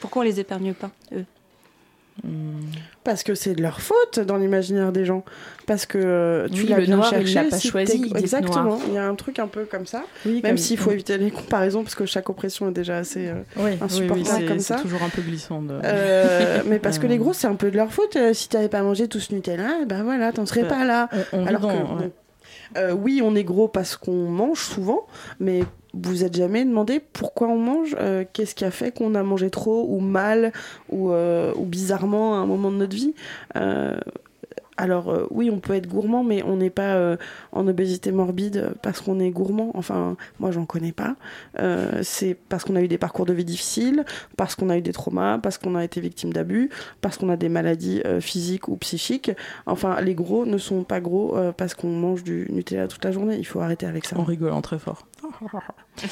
[0.00, 1.24] Pourquoi on les épargne pas, eux?
[2.24, 2.58] Hmm.
[3.02, 5.24] Parce que c'est de leur faute dans l'imaginaire des gens.
[5.66, 7.34] Parce que euh, tu Oui, l'as le bien noir, il cherché.
[7.34, 8.78] l'a pas si choisi, il Exactement.
[8.88, 10.02] Il y a un truc un peu comme ça.
[10.26, 13.28] Oui, Même comme- s'il faut éviter les comparaisons parce que chaque oppression est déjà assez
[13.28, 14.80] euh, Oui, oui, oui, insupportable c'est- comme c'est ça.
[14.80, 15.62] toujours un peu glissant.
[15.62, 15.78] De...
[15.82, 18.16] Euh, mais parce que Euh, les gros, c'est un peu de leur faute.
[18.16, 21.08] Euh, si t'avais pas mangé tout ce Nutella, ben voilà, t'en serais Bah, pas là.
[21.32, 22.10] on- on vit Alors dans- que, ouais.
[22.76, 25.06] Euh, oui, on est gros parce qu'on mange souvent,
[25.38, 25.62] mais
[25.94, 29.50] vous êtes jamais demandé pourquoi on mange euh, Qu'est-ce qui a fait qu'on a mangé
[29.50, 30.52] trop ou mal
[30.88, 33.14] ou, euh, bizarrement à un moment de notre vie
[34.80, 37.16] alors euh, oui, on peut être gourmand, mais on n'est pas euh,
[37.52, 39.70] en obésité morbide parce qu'on est gourmand.
[39.74, 41.16] Enfin, moi, j'en connais pas.
[41.58, 44.04] Euh, c'est parce qu'on a eu des parcours de vie difficiles,
[44.38, 46.70] parce qu'on a eu des traumas, parce qu'on a été victime d'abus,
[47.02, 49.30] parce qu'on a des maladies physiques ou psychiques.
[49.66, 53.36] Enfin, les gros ne sont pas gros parce qu'on mange du Nutella toute la journée.
[53.38, 54.18] Il faut arrêter avec ça.
[54.18, 55.06] En rigolant très fort.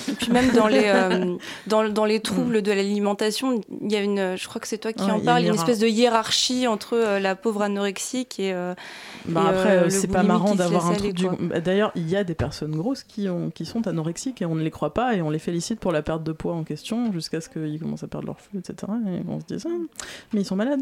[0.08, 4.00] Et puis même dans les, euh, dans, dans les troubles de l'alimentation, il y a
[4.02, 5.78] une, je crois que c'est toi qui Ouais, en il y a parle, une espèce
[5.78, 8.52] de hiérarchie entre euh, la pauvre anorexique et.
[8.52, 8.74] euh,
[9.26, 11.24] Bah et, après, euh, le c'est pas marrant d'avoir un du.
[11.26, 11.36] quoi.
[11.40, 14.54] Bah, D'ailleurs, il y a des personnes grosses qui, ont, qui sont anorexiques et on
[14.54, 17.12] ne les croit pas et on les félicite pour la perte de poids en question
[17.12, 18.92] jusqu'à ce qu'ils commencent à perdre leur flux, etc.
[19.08, 19.68] Et on se dit ça,
[20.32, 20.80] mais ils sont malades.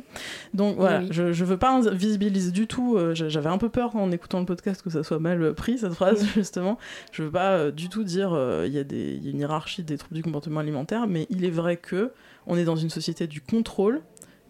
[0.55, 1.09] Donc voilà, Oui.
[1.11, 2.99] je, je veux pas visibiliser du tout.
[3.13, 5.93] j'a- J'avais un peu peur en écoutant le podcast que ça soit mal pris cette
[5.95, 6.79] phrase justement.
[7.13, 10.17] Je veux pas du tout dire euh, il y, a y une hiérarchie des troubles
[10.17, 12.13] du comportement alimentaire, mais il est vrai que
[12.47, 14.01] on est dans une société du contrôle,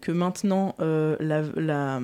[0.01, 2.01] que maintenant euh, la, la-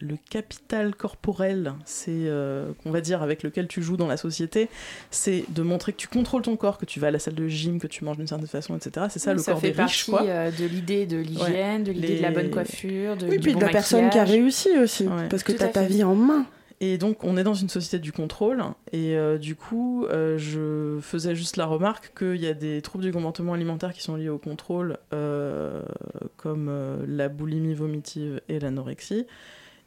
[0.00, 4.68] le capital corporel, c'est euh, qu'on va dire avec lequel tu joues dans la société,
[5.10, 7.48] c'est de montrer que tu contrôles ton corps, que tu vas à la salle de
[7.48, 9.06] gym, que tu manges d'une certaine façon, etc.
[9.10, 10.22] C'est ça le ça corps fait des riches, quoi.
[10.22, 13.52] euh, de l'idée de l'hygiène, de l'idée de la bonne coiffure, de, Oui, du puis
[13.54, 15.26] bon de la personne qui a réussi aussi, Ouais.
[15.28, 15.88] parce que Tout t'as à ta fait.
[15.88, 16.46] vie en main.
[16.80, 18.62] Et donc, on est dans une société du contrôle.
[18.92, 23.04] Et euh, du coup, euh, je faisais juste la remarque qu'il y a des troubles
[23.04, 25.82] du comportement alimentaire qui sont liés au contrôle, euh,
[26.36, 26.70] comme
[27.06, 29.26] la boulimie vomitive et l'anorexie.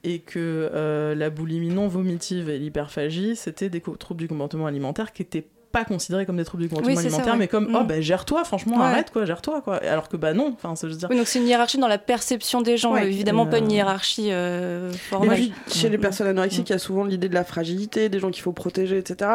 [0.04, 5.22] Et que la boulimie non vomitive et l'hyperphagie, c'était des troubles du comportement alimentaire qui
[5.22, 7.40] étaient pas considérés comme des troubles du comportement c'est ça, alimentaire, ouais.
[7.40, 7.76] mais comme Mm.
[7.80, 8.84] oh ben gère-toi, franchement Ouais.
[8.84, 9.78] arrête quoi, gère-toi quoi.
[9.78, 11.08] Alors que bah non, enfin ça veut dire.
[11.10, 13.08] Oui, donc c'est une hiérarchie dans la perception des gens, Ouais.
[13.08, 15.38] évidemment pas une Euh, hiérarchie euh, formelle.
[15.40, 18.32] puis, chez les personnes anorexiques, il y a souvent l'idée de la fragilité, des gens
[18.32, 19.30] qu'il faut protéger, etc.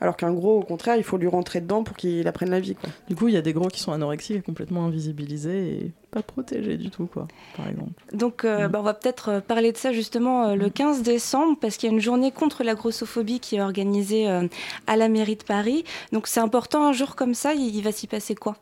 [0.00, 2.74] Alors qu'un gros, au contraire, il faut lui rentrer dedans pour qu'il apprenne la vie.
[2.74, 2.88] Quoi.
[3.08, 6.22] Du coup, il y a des gros qui sont anorexiques et complètement invisibilisés et pas
[6.22, 7.90] protégés du tout quoi, par exemple.
[8.12, 11.56] Donc, euh, bah, on va peut-être euh, parler de ça justement euh, le 15 décembre,
[11.58, 14.46] parce qu'il y a une journée contre la grossophobie qui est organisée euh,
[14.86, 15.84] à la mairie de Paris.
[16.12, 18.56] Donc, c'est important, un jour comme ça, il, il va s'y passer quoi?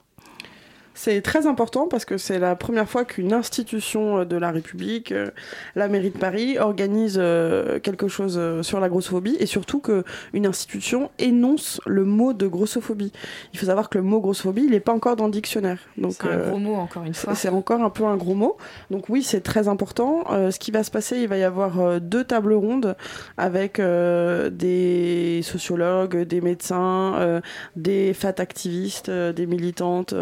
[0.95, 5.13] C'est très important parce que c'est la première fois qu'une institution euh, de la République,
[5.13, 5.31] euh,
[5.75, 11.11] la mairie de Paris, organise euh, quelque chose sur la grossophobie et surtout qu'une institution
[11.19, 13.13] énonce le mot de grossophobie.
[13.53, 15.79] Il faut savoir que le mot grossophobie, il n'est pas encore dans le dictionnaire.
[15.97, 17.35] Donc, C'est un euh, gros mot, encore une fois.
[17.35, 18.57] C'est encore un peu un gros mot.
[18.91, 20.25] Donc oui, c'est très important.
[20.31, 22.97] Euh, ce qui va se passer, il va y avoir deux tables rondes
[23.37, 27.41] avec euh, des sociologues, des médecins,
[27.77, 30.15] des fat activistes, des militantes,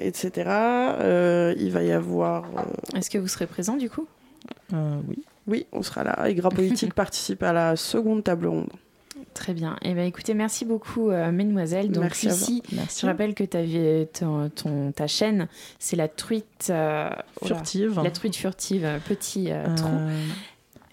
[0.00, 0.32] etc.
[0.48, 2.44] Euh, il va y avoir...
[2.44, 4.06] euh, Est-ce que vous serez présent du coup?
[4.72, 5.18] Euh, oui.
[5.46, 6.28] oui, on sera là.
[6.28, 8.68] Et Gras Politique participe à la seconde table ronde.
[9.34, 9.76] Très bien.
[9.82, 11.90] Eh ben, écoutez, merci beaucoup, euh, mesdemoiselles.
[11.90, 12.28] Donc, Merci.
[12.28, 13.00] Lucie, Merci.
[13.00, 15.48] je rappelle que ta, vie- ton, ton- ta chaîne,
[15.78, 17.08] c'est la truite euh,
[17.42, 17.98] Furtive.
[18.02, 19.88] la truite furtive, euh, petit euh, Euh, trou.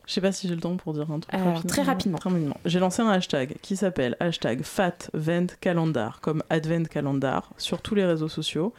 [0.10, 1.70] Je sais pas si j'ai le temps pour dire un truc Alors, rapidement.
[1.70, 2.18] très rapidement.
[2.18, 2.58] Très rapidement.
[2.66, 8.28] J'ai lancé un hashtag qui s'appelle hashtag FatVentCalendar, comme Advent Calendar, sur tous les réseaux
[8.28, 8.74] sociaux.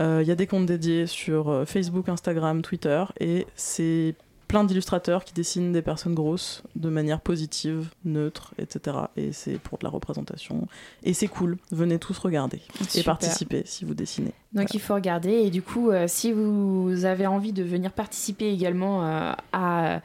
[0.00, 4.16] Euh, Il y a des comptes dédiés sur euh, Facebook, Instagram, Twitter, et c'est
[4.54, 8.98] plein d'illustrateurs qui dessinent des personnes grosses de manière positive, neutre, etc.
[9.16, 10.68] Et c'est pour de la représentation.
[11.02, 11.58] Et c'est cool.
[11.72, 12.60] Venez tous regarder
[12.94, 14.32] et participer si vous dessinez.
[14.52, 18.48] Donc il faut regarder et du coup euh, si vous avez envie de venir participer
[18.52, 20.00] également euh, à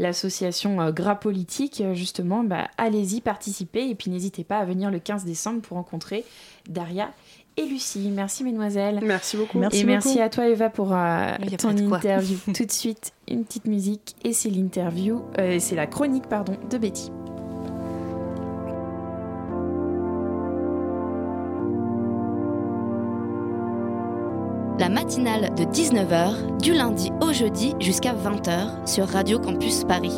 [0.00, 4.90] l'association euh, Gras Politique euh, justement bah, allez-y participer et puis n'hésitez pas à venir
[4.90, 6.24] le 15 décembre pour rencontrer
[6.68, 7.10] Daria
[7.56, 8.10] et Lucie.
[8.14, 9.00] Merci mesdemoiselles.
[9.02, 9.58] Merci beaucoup.
[9.58, 12.38] Merci et merci à toi Eva pour euh, ton interview.
[12.54, 16.78] Tout de suite, une petite musique et c'est l'interview, euh, c'est la chronique pardon de
[16.78, 17.10] Betty.
[24.78, 30.16] La matinale de 19h du lundi au jeudi jusqu'à 20h sur Radio Campus Paris.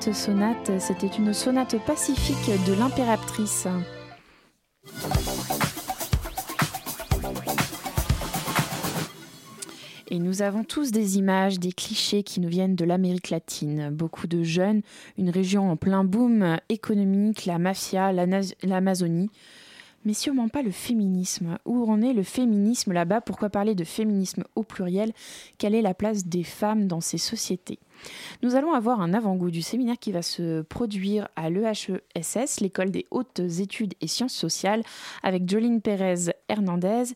[0.00, 3.66] Sonate, c'était une sonate pacifique de l'impératrice.
[10.10, 13.90] Et nous avons tous des images, des clichés qui nous viennent de l'Amérique latine.
[13.90, 14.80] Beaucoup de jeunes,
[15.18, 19.30] une région en plein boom économique, la mafia, l'Amazonie.
[20.04, 21.58] Mais sûrement pas le féminisme.
[21.66, 23.20] Où en est le féminisme là-bas?
[23.20, 25.12] Pourquoi parler de féminisme au pluriel?
[25.58, 27.78] Quelle est la place des femmes dans ces sociétés?
[28.42, 33.06] Nous allons avoir un avant-goût du séminaire qui va se produire à l'EHESS, l'école des
[33.10, 34.82] hautes études et sciences sociales,
[35.22, 37.14] avec Jolene Pérez Hernandez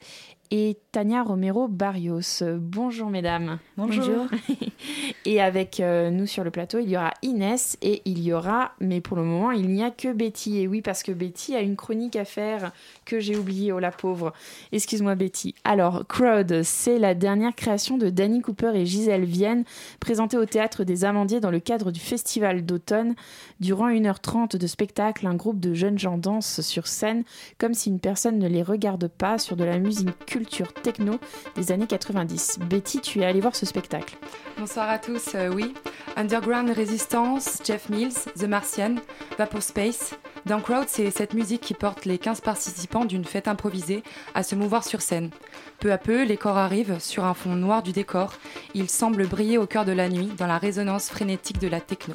[0.55, 2.43] et Tania Romero Barrios.
[2.59, 3.59] Bonjour mesdames.
[3.79, 4.27] Bonjour.
[5.25, 8.73] et avec euh, nous sur le plateau, il y aura Inès et il y aura,
[8.79, 10.59] mais pour le moment, il n'y a que Betty.
[10.59, 12.73] Et oui, parce que Betty a une chronique à faire
[13.07, 14.35] que j'ai oubliée, oh la pauvre.
[14.73, 15.55] Excuse-moi Betty.
[15.65, 19.65] Alors, Crowd, c'est la dernière création de Danny Cooper et Gisèle Vienne,
[20.01, 23.15] présentée au Théâtre des Amandiers dans le cadre du Festival d'automne.
[23.61, 27.25] Durant 1h30 de spectacle, un groupe de jeunes gens dansent sur scène
[27.57, 30.11] comme si une personne ne les regarde pas sur de la musique
[30.43, 31.21] culture techno
[31.55, 32.59] des années 90.
[32.69, 34.17] Betty, tu es allée voir ce spectacle.
[34.59, 35.73] Bonsoir à tous, euh, oui.
[36.17, 38.97] Underground Resistance, Jeff Mills, The Martian,
[39.39, 40.15] Vapor Space,
[40.45, 44.03] D'un crowd, c'est cette musique qui porte les 15 participants d'une fête improvisée
[44.35, 45.31] à se mouvoir sur scène.
[45.79, 48.35] Peu à peu, les corps arrivent sur un fond noir du décor.
[48.75, 52.15] Ils semblent briller au cœur de la nuit dans la résonance frénétique de la techno.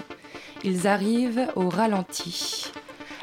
[0.66, 2.74] Ils arrivent au ralenti.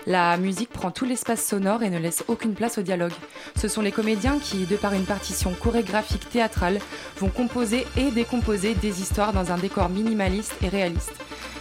[0.07, 3.13] La musique prend tout l'espace sonore et ne laisse aucune place au dialogue.
[3.57, 6.79] Ce sont les comédiens qui, de par une partition chorégraphique théâtrale,
[7.19, 11.15] vont composer et décomposer des histoires dans un décor minimaliste et réaliste.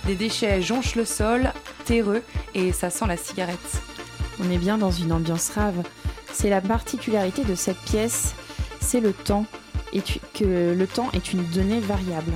[0.06, 1.54] Des déchets jonchent le sol,
[1.86, 2.22] terreux,
[2.54, 3.82] et ça sent la cigarette.
[4.44, 5.82] On est bien dans une ambiance rave.
[6.34, 8.34] C'est la particularité de cette pièce,
[8.82, 9.46] c'est le temps,
[9.94, 12.34] et que le temps est une donnée variable.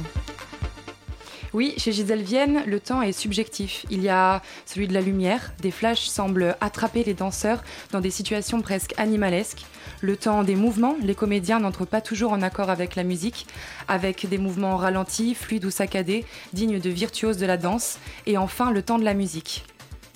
[1.57, 3.87] Oui, chez Gisèle Vienne, le temps est subjectif.
[3.89, 8.11] Il y a celui de la lumière, des flashs semblent attraper les danseurs dans des
[8.11, 9.65] situations presque animalesques.
[10.01, 13.47] Le temps des mouvements, les comédiens n'entrent pas toujours en accord avec la musique,
[13.87, 17.97] avec des mouvements ralentis, fluides ou saccadés, dignes de virtuoses de la danse.
[18.27, 19.65] Et enfin, le temps de la musique.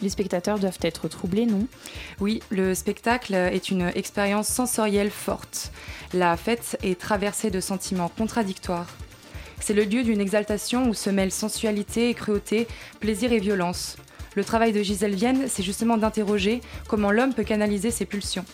[0.04, 1.66] Les spectateurs doivent être troublés, non?
[2.20, 5.72] Oui, le spectacle est une expérience sensorielle forte.
[6.14, 8.96] La fête est traversée de sentiments contradictoires.
[9.62, 12.68] C'est le lieu d'une exaltation où se mêlent sensualité et cruauté,
[13.00, 13.96] plaisir et violence.
[14.36, 18.46] Le travail de Gisèle Vienne, c'est justement d'interroger comment l'homme peut canaliser ses pulsions.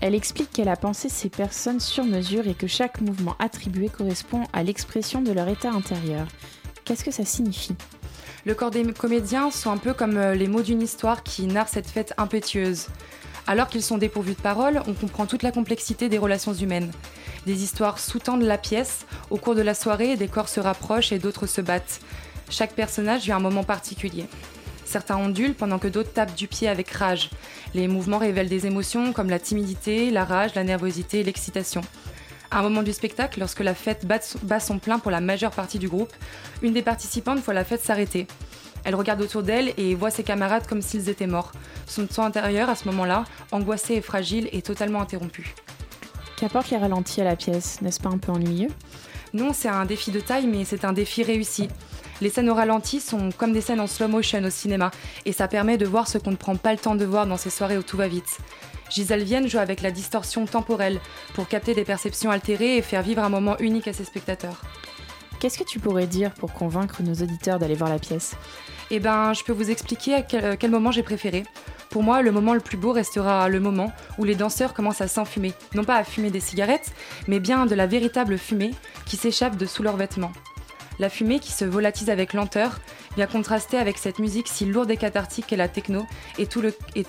[0.00, 4.44] Elle explique qu'elle a pensé ces personnes sur mesure et que chaque mouvement attribué correspond
[4.52, 6.26] à l'expression de leur état intérieur.
[6.84, 7.76] Qu'est-ce que ça signifie?
[8.44, 11.68] Le corps des comédiens sont un peu comme euh, les mots d'une histoire qui narre
[11.68, 12.88] cette fête impétueuse.
[13.46, 16.90] Alors qu'ils sont dépourvus de parole, on comprend toute la complexité des relations humaines.
[17.46, 19.04] Des histoires sous-tendent la pièce.
[19.30, 22.00] Au cours de la soirée, des corps se rapprochent et d'autres se battent.
[22.50, 24.26] Chaque personnage vit un moment particulier.
[24.84, 27.30] Certains ondulent pendant que d'autres tapent du pied avec rage.
[27.74, 31.80] Les mouvements révèlent des émotions comme la timidité, la rage, la nervosité l'excitation.
[32.50, 35.78] À un moment du spectacle, lorsque la fête bat son plein pour la majeure partie
[35.78, 36.12] du groupe,
[36.60, 38.26] une des participantes voit la fête s'arrêter.
[38.84, 41.52] Elle regarde autour d'elle et voit ses camarades comme s'ils étaient morts.
[41.86, 45.54] Son son intérieur, à ce moment-là, angoissé et fragile, est totalement interrompu.
[46.36, 48.70] Qu'apportent les ralentis à la pièce N'est-ce pas un peu ennuyeux?
[49.34, 51.68] Non, c'est un défi de taille, mais c'est un défi réussi.
[52.20, 54.90] Les scènes au ralenti sont comme des scènes en slow motion au cinéma,
[55.24, 57.36] et ça permet de voir ce qu'on ne prend pas le temps de voir dans
[57.36, 58.38] ces soirées où tout va vite.
[58.90, 61.00] Gisèle Vienne joue avec la distorsion temporelle
[61.34, 64.60] pour capter des perceptions altérées et faire vivre un moment unique à ses spectateurs.
[65.40, 68.36] Qu'est-ce que tu pourrais dire pour convaincre nos auditeurs d'aller voir la pièce?
[68.94, 71.44] Eh ben, je peux vous expliquer à quel, quel moment j'ai préféré.
[71.88, 75.08] Pour moi, le moment le plus beau restera le moment où les danseurs commencent à
[75.08, 75.54] s'enfumer.
[75.74, 76.92] Non pas à fumer des cigarettes,
[77.26, 78.72] mais bien de la véritable fumée
[79.06, 80.32] qui s'échappe de sous leurs vêtements.
[80.98, 82.80] La fumée qui se volatise avec lenteur
[83.16, 86.06] vient contraster avec cette musique si lourde et cathartique qu'est la techno,
[86.38, 86.46] et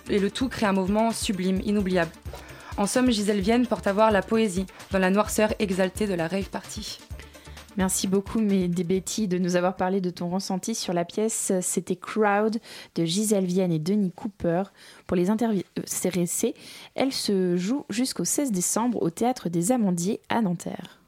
[0.08, 2.12] le tout crée un mouvement sublime, inoubliable.
[2.78, 6.30] En somme, Gisèle Vienne porte à voir la poésie dans la noirceur exaltée de la
[6.30, 7.00] rave party.
[7.78, 11.52] Merci beaucoup, mais des Betty, de nous avoir parlé de ton ressenti sur la pièce.
[11.62, 12.60] C'était Crowd
[12.96, 14.64] de Gisèle Vienne et Denis Cooper.
[15.08, 16.54] Pour les intéressés,
[16.96, 21.00] elle se joue jusqu'au 16 décembre au Théâtre des Amandiers à Nanterre.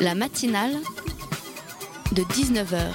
[0.00, 0.74] La matinale
[2.12, 2.92] de 19h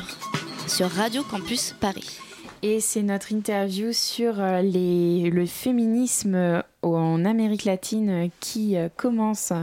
[0.67, 2.19] sur Radio Campus Paris.
[2.61, 9.53] Et c'est notre interview sur euh, les, le féminisme en Amérique latine qui euh, commence.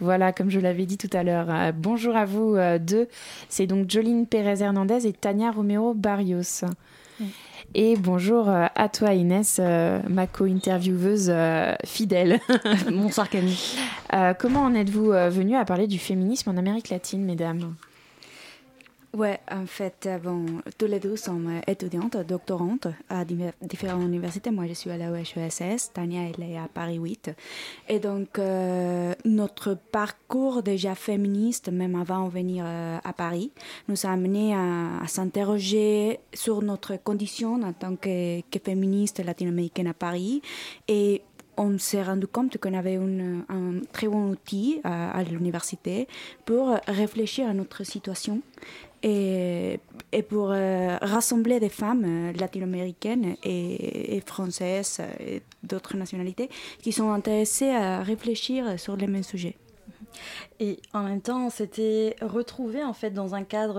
[0.00, 1.46] Voilà, comme je l'avais dit tout à l'heure.
[1.50, 3.08] Euh, bonjour à vous deux.
[3.48, 6.64] C'est donc Jolene Pérez Hernandez et Tania Romero Barrios.
[7.74, 9.60] Et bonjour à toi Inès,
[10.08, 11.32] ma co-intervieweuse
[11.84, 12.40] fidèle.
[12.90, 13.76] Bonsoir Camille.
[14.38, 17.74] comment en êtes-vous venue à parler du féminisme en Amérique latine, mesdames?
[19.12, 20.46] Ouais, en fait, bon,
[20.78, 24.52] tous les deux sommes étudiantes, doctorantes à différentes universités.
[24.52, 27.32] Moi, je suis à la UHESS, Tania, elle est à Paris 8.
[27.88, 33.50] Et donc, euh, notre parcours déjà féministe, même avant de venir euh, à Paris,
[33.88, 40.40] nous a amené à, s'interroger sur notre condition en tant que, féministe latino-américaine à Paris.
[40.86, 41.22] Et
[41.56, 46.08] on s'est rendu compte qu'on avait un très bon outil à l'université
[46.46, 48.40] pour réfléchir à notre situation
[49.02, 49.78] et,
[50.28, 56.48] pour euh, rassembler des femmes euh, latino-américaines et, et, françaises et d'autres nationalités
[56.82, 59.56] qui sont intéressées à réfléchir sur les mêmes sujets.
[60.58, 63.76] Et en même temps, on s'était retrouvés en fait dans un cadre,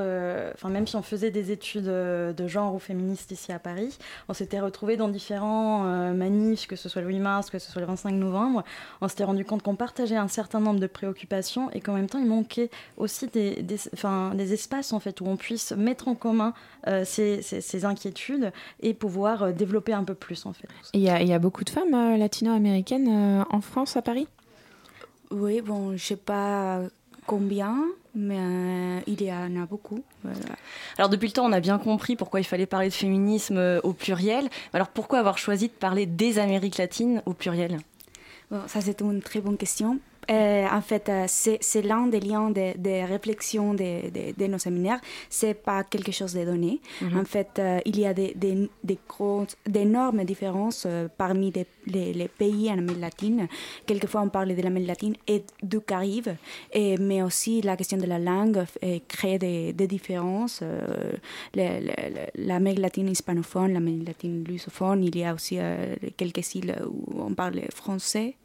[0.53, 3.59] enfin euh, même si on faisait des études euh, de genre ou féministes ici à
[3.59, 3.97] Paris,
[4.29, 7.71] on s'était retrouvés dans différents euh, manifs, que ce soit le 8 mars, que ce
[7.71, 8.63] soit le 25 novembre.
[9.01, 12.19] On s'était rendu compte qu'on partageait un certain nombre de préoccupations et qu'en même temps,
[12.19, 16.53] il manquait aussi des, des, espaces en fait où on puisse mettre en commun
[16.87, 18.51] euh, ces, inquiétudes
[18.81, 20.67] et pouvoir développer un peu plus en fait.
[20.93, 24.27] Il y, a beaucoup de femmes latino-américaines en France, à Paris?
[25.31, 26.81] Oui, bon, je sais pas
[27.25, 27.77] combien,
[28.15, 30.03] mais euh, il y en a beaucoup.
[30.23, 30.39] Voilà.
[30.97, 33.79] Alors depuis le temps, on a bien compris pourquoi il fallait parler de féminisme euh,
[33.83, 34.49] au pluriel.
[34.73, 37.79] Alors pourquoi avoir choisi de parler des Amériques latines au pluriel?
[38.49, 39.99] Bon, ça c'est une très bonne question.
[40.29, 44.59] Euh, en fait, euh, c'est l'un des liens des des réflexions de, de- de nos
[44.59, 45.01] séminaires.
[45.29, 46.79] C'est pas quelque chose de donné.
[47.01, 47.17] Mhm.
[47.21, 50.85] En fait, euh, il y a des, des, des grosses- d'énormes différences
[51.17, 53.47] parmi les, les, les pays en Amérique latine.
[53.87, 56.29] Quelquefois, on parle de l'Amérique latine et du Caraïbe,
[56.71, 58.63] et, mais aussi la question de la langue
[59.07, 60.63] crée des, des différences.
[62.35, 65.57] L'Amérique latine hispanophone, l'Amérique latine lusophone, il y a aussi
[66.17, 68.35] quelques îles où on parle français.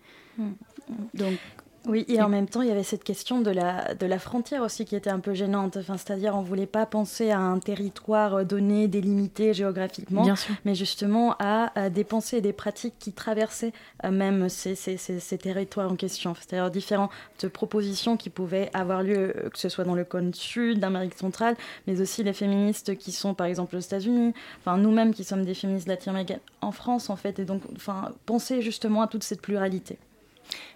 [1.14, 1.38] Donc,
[1.86, 4.62] Oui, et en même temps, il y avait cette question de la, de la frontière
[4.62, 5.76] aussi qui était un peu gênante.
[5.76, 10.34] Enfin, C'est-à-dire, on ne voulait pas penser à un territoire euh, donné, délimité géographiquement, Bien
[10.34, 10.54] sûr.
[10.64, 13.72] mais justement à, à des pensées et des pratiques qui traversaient
[14.04, 16.34] euh, même ces, ces- ces- ces territoires en question.
[16.34, 17.10] C'est-à-dire différentes
[17.52, 21.56] propositions qui pouvaient avoir lieu, euh, que ce soit dans le cône sud d'Amérique centrale,
[21.86, 25.54] mais aussi les féministes qui sont par exemple aux États-Unis, enfin nous-mêmes qui sommes des
[25.54, 29.98] féministes latino-américaines en France en fait, et donc enfin, penser justement à toute cette pluralité.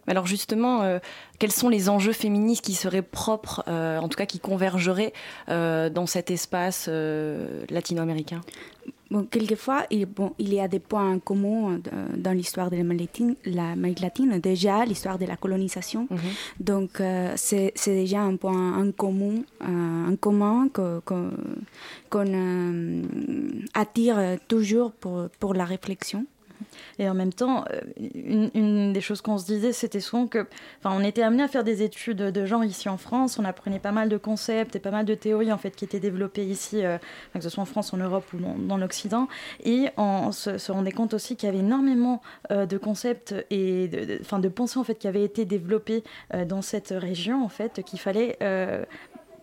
[0.06, 0.98] Mais alors justement, euh,
[1.38, 5.12] quels sont les enjeux féministes qui seraient propres, euh, en tout cas qui convergeraient
[5.48, 6.88] euh, dans cet espace
[7.68, 8.40] latino-américain?
[9.10, 11.80] Bon, quelquefois, il, bon, il y a des points communs
[12.16, 14.38] dans l'histoire de l'Amérique latine.
[14.38, 16.06] Déjà, l'histoire de la colonisation.
[16.60, 21.02] Donc, euh, c'est déjà un point en commun, euh, en commun qu'on
[22.14, 23.02] euh,
[23.74, 26.24] attire toujours pour, pour la réflexion.
[26.98, 27.80] Et en même temps, euh,
[28.54, 30.46] une, des choses qu'on se disait, c'était souvent que,
[30.78, 33.38] enfin, on était amené à faire des études de genre ici en France.
[33.38, 36.00] On apprenait pas mal de concepts et pas mal de théories en fait qui étaient
[36.00, 36.98] développées ici, euh,
[37.34, 39.28] que ce soit en France, en Europe ou dans, l'Occident.
[39.64, 44.18] Et on se, rendait compte aussi qu'il y avait énormément euh, de concepts et de,
[44.40, 46.02] de- pensées en fait qui avaient été développées
[46.46, 48.36] dans cette région en fait qu'il fallait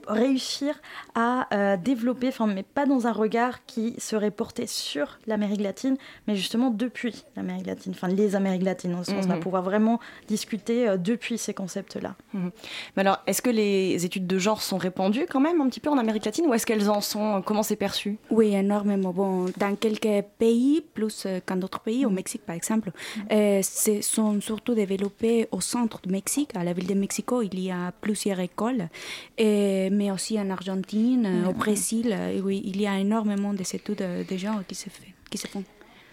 [0.07, 0.75] réussir
[1.15, 5.97] à euh, développer, enfin, mais pas dans un regard qui serait porté sur l'Amérique latine,
[6.27, 9.39] mais justement depuis l'Amérique latine, enfin les Amériques latines, au sens, on va Mhm.
[9.41, 12.15] pouvoir vraiment discuter euh, depuis ces concepts-là.
[12.33, 12.51] Mhm.
[12.95, 15.89] Mais alors, est-ce que les études de genre sont répandues quand même un petit peu
[15.89, 18.17] en Amérique latine ou est-ce qu'elles en sont Comment c'est perçu?
[18.29, 19.11] Oui, énormément.
[19.11, 22.91] Bon, dans quelques pays, plus euh, qu'en d'autres pays, au Mexique par exemple,
[23.31, 26.51] euh, ce sont surtout développés au centre du Mexique.
[26.55, 28.89] À la ville de Mexico, il y a plusieurs écoles,
[29.37, 31.53] et- mais aussi en Argentine, euh, au.
[31.53, 32.09] Brésil.
[32.11, 35.63] euh, oui, il y a énormément de genre qui se, fait, qui se font.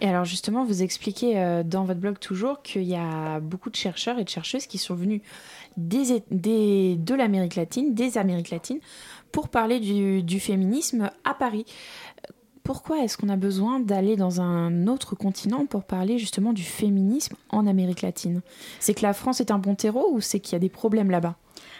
[0.01, 3.77] Et alors justement, vous expliquez euh, dans votre blog toujours qu'il y a beaucoup de
[3.77, 5.21] chercheurs et de chercheuses qui sont venus
[5.77, 8.79] des, des- de l'Amérique latine, des Amériques latines,
[9.31, 11.65] pour parler du, du féminisme à Paris.
[12.63, 17.35] Pourquoi est-ce qu'on a besoin d'aller dans un autre continent pour parler justement du féminisme
[17.49, 18.41] en Amérique latine?
[18.79, 21.11] C'est que la France est un bon terreau ou c'est qu'il y a des problèmes
[21.11, 21.35] là-bas?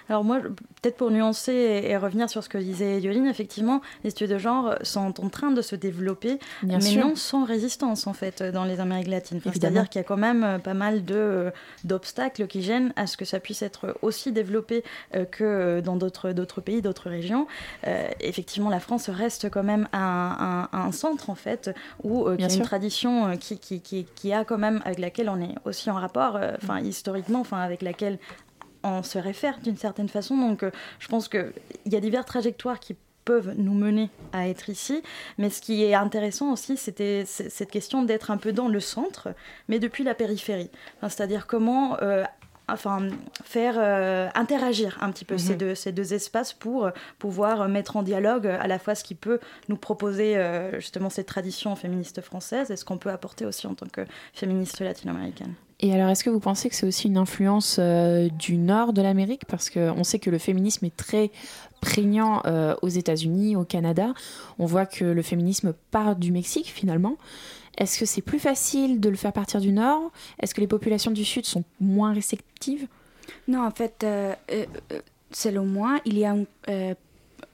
[0.09, 4.11] Alors moi, peut-être pour nuancer et, et revenir sur ce que disait Yoline, effectivement, les
[4.11, 7.05] études de genre sont en train de se développer, Bien mais sûr.
[7.07, 9.37] non sans résistance en fait dans les Amériques latines.
[9.39, 9.51] Enfin.
[9.53, 11.51] C'est-à-dire qu'il y a quand même euh, pas mal de euh,
[11.83, 14.83] d'obstacles qui gênent à ce que ça puisse être aussi développé
[15.15, 17.47] euh, que euh, dans d'autres d'autres pays, d'autres régions.
[17.87, 21.71] Euh, effectivement, la France reste quand même un, un- un centre en fait
[22.03, 24.81] où euh, qui Bien a une tradition euh, qui, qui, qui, qui a quand même
[24.85, 28.19] avec laquelle on est aussi en rapport, euh, enfin historiquement, enfin avec laquelle
[28.85, 30.37] on se réfère d'une certaine façon.
[30.37, 31.51] Donc, euh, je pense qu'il
[31.87, 35.01] y a diverses trajectoires qui peuvent nous mener à être ici.
[35.39, 39.29] Mais ce qui est intéressant aussi, c'était cette question d'être un peu dans le centre,
[39.67, 40.69] mais depuis la périphérie.
[40.97, 41.97] Enfin, C'est-à-dire comment...
[42.01, 42.23] euh,
[42.67, 43.09] Enfin,
[43.43, 45.39] faire euh, interagir un petit peu Mhm.
[45.39, 49.13] ces, deux, ces deux espaces pour pouvoir mettre en dialogue à la fois ce qui
[49.13, 53.67] peut nous proposer euh, justement cette tradition féministe française et ce qu'on peut apporter aussi
[53.67, 54.01] en tant que
[54.33, 55.53] féministe latino-américaine.
[55.81, 59.01] Et alors, est-ce que vous pensez que c'est aussi une influence euh, du nord de
[59.01, 59.45] l'Amérique?
[59.45, 61.31] Parce qu'on sait que le féminisme est très
[61.81, 64.13] prégnant euh, aux États-Unis, au Canada.
[64.57, 67.17] On voit que le féminisme part du Mexique finalement.
[67.77, 70.11] Est-ce que c'est plus facile de le faire partir du nord?
[70.41, 72.87] Est-ce que les populations du sud sont moins réceptives?
[73.49, 74.65] Non, en fait, euh, euh,
[75.31, 76.93] selon moi, il y a un-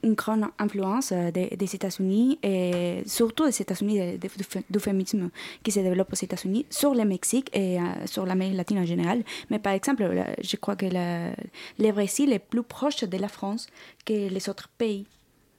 [0.02, 5.30] une grande influence euh, des, des États-Unis et surtout des États-Unis du fé- du féminisme
[5.62, 9.22] qui se développe aux États-Unis sur le Mexique et euh, sur l'Amérique latine en général.
[9.50, 13.68] Mais par exemple, le- je crois que le Brésil est plus proche de la France
[14.04, 15.06] que les autres pays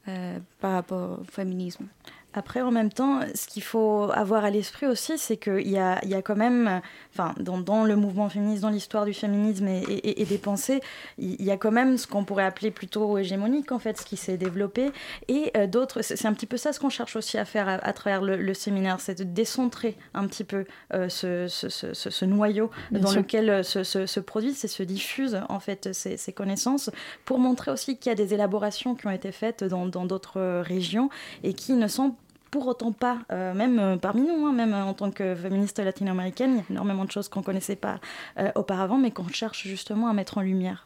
[0.07, 1.87] euh, par rapport au féminisme.
[2.33, 6.03] Après, en même temps, ce qu'il faut avoir à l'esprit aussi, c'est qu'il y a,
[6.05, 6.81] y a quand même,
[7.13, 10.81] enfin, dans, dans le mouvement féministe, dans l'histoire du féminisme et, et- et des pensées,
[11.17, 14.17] il y a quand même ce qu'on pourrait appeler plutôt hégémonique, en fait, ce qui
[14.17, 14.91] s'est développé.
[15.27, 17.73] Et euh, d'autres, c'est un petit peu ça ce qu'on cherche aussi à faire à,
[17.73, 22.25] à travers le, le séminaire, c'est de décentrer un petit peu euh, ce, ce- ce-
[22.25, 23.21] noyau Bien dans sûr.
[23.21, 26.89] lequel euh, se, se, se produisent et se diffusent, en fait, ces, ces connaissances,
[27.25, 31.09] pour montrer aussi qu'il y a des élaborations qui ont été faites dans d'autres régions
[31.43, 32.15] et qui ne sont
[32.53, 35.79] pour autant pas, euh, même euh, parmi nous, hein, même euh, en tant que féministe
[35.79, 37.99] latino-américaine, il y a énormément de choses qu'on ne connaissait pas
[38.53, 40.85] auparavant, mais qu'on cherche justement à mettre en lumière.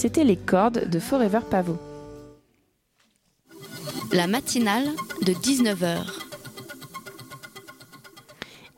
[0.00, 1.76] C'était Les cordes de Forever Pavot.
[4.12, 4.84] La matinale
[5.26, 6.06] de 19h.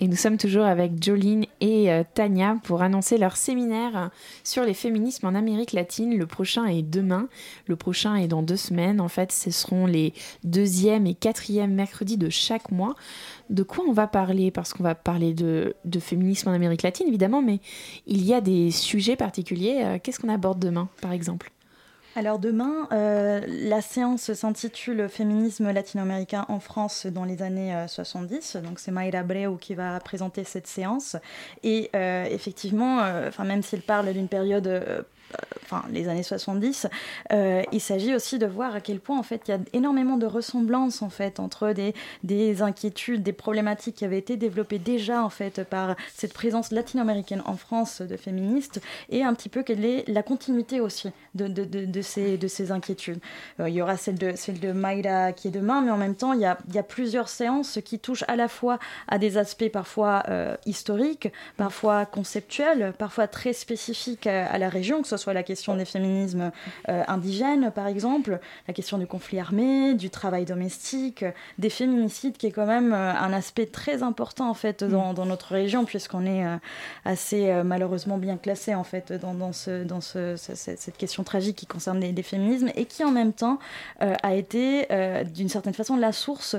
[0.01, 4.11] Et nous sommes toujours avec Jolene et euh, Tania pour annoncer leur séminaire
[4.45, 6.17] sur les féminismes en Amérique latine.
[6.17, 7.29] Le prochain est demain,
[7.67, 9.01] le prochain est dans deux semaines.
[9.01, 10.13] En fait, ce seront les
[10.45, 12.95] deuxième et quatrième mercredis de chaque mois.
[13.51, 14.51] De quoi on va parler?
[14.51, 17.61] Parce qu'on va parler de, de féminisme en Amérique latine, évidemment, mais
[18.07, 19.83] il y a des sujets particuliers.
[19.85, 21.51] Euh, Qu'est-ce qu'on aborde demain, par exemple?
[22.17, 28.57] Alors demain, euh, la séance s'intitule Féminisme latino-américain en France dans les années euh, 70.
[28.65, 31.17] Donc c'est Mayra Breu qui va présenter cette séance.
[31.63, 35.03] Et euh, effectivement, euh, même s'il parle d'une période euh,
[35.65, 36.89] enfin les années 70,
[37.33, 40.17] euh, il s'agit aussi de voir à quel point en fait il y a énormément
[40.17, 45.25] de ressemblances en fait entre des, des inquiétudes, des problématiques qui avaient été développées déjà
[45.25, 49.85] en fait par cette présence latino-américaine en France de féministes et un petit peu quelle
[49.85, 53.21] est la continuité aussi de, de, de, ces, de ces inquiétudes.
[53.61, 56.17] Euh, il y aura celle de, celle de Mayra qui est demain, mais en même
[56.17, 58.79] temps il y a, il y a plusieurs séances qui touchent à la fois
[59.09, 65.03] à des aspects parfois euh, historiques, parfois conceptuels, parfois très spécifiques à, à la région,
[65.03, 66.51] que ce soit la question des féminismes
[66.89, 71.25] euh, indigènes, par exemple, la question du conflit armé, du travail domestique,
[71.59, 75.27] des féminicides, qui est quand même euh, un aspect très important en fait dans, dans
[75.27, 76.57] notre région, puisqu'on est euh,
[77.05, 81.57] assez malheureusement bien classé en fait dans, dans, ce, dans ce, ce- cette, question tragique
[81.57, 83.59] qui concerne les, les féminismes et qui en même temps
[84.01, 84.87] a été
[85.35, 86.57] d'une certaine façon la source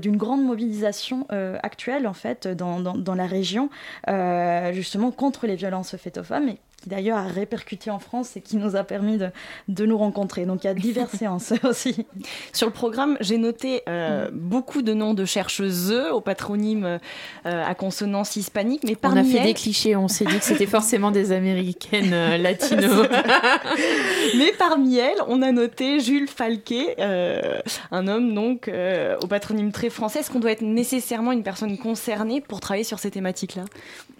[0.00, 1.26] d'une grande mobilisation
[1.62, 3.68] actuelle en fait dans, dans, dans la région,
[4.08, 8.36] euh, justement contre les violences faites aux femmes et qui d'ailleurs a répercuté en France
[8.36, 9.28] et qui nous a permis de,
[9.68, 10.44] de nous rencontrer.
[10.46, 12.06] Donc il y a diverses séances aussi.
[12.52, 16.98] Sur le programme, j'ai noté euh, beaucoup de noms de chercheuses au patronyme euh,
[17.44, 20.44] à consonance hispanique, mais On parmi a fait elles- des clichés, on s'est dit que
[20.44, 23.02] c'était forcément des américaines euh, latino.
[24.38, 27.58] Mais parmi elles, on a noté Jules Falquet, euh,
[27.90, 30.20] un homme donc euh, au patronyme très français.
[30.20, 33.64] Est-ce qu'on doit être nécessairement une personne concernée pour travailler sur ces thématiques-là?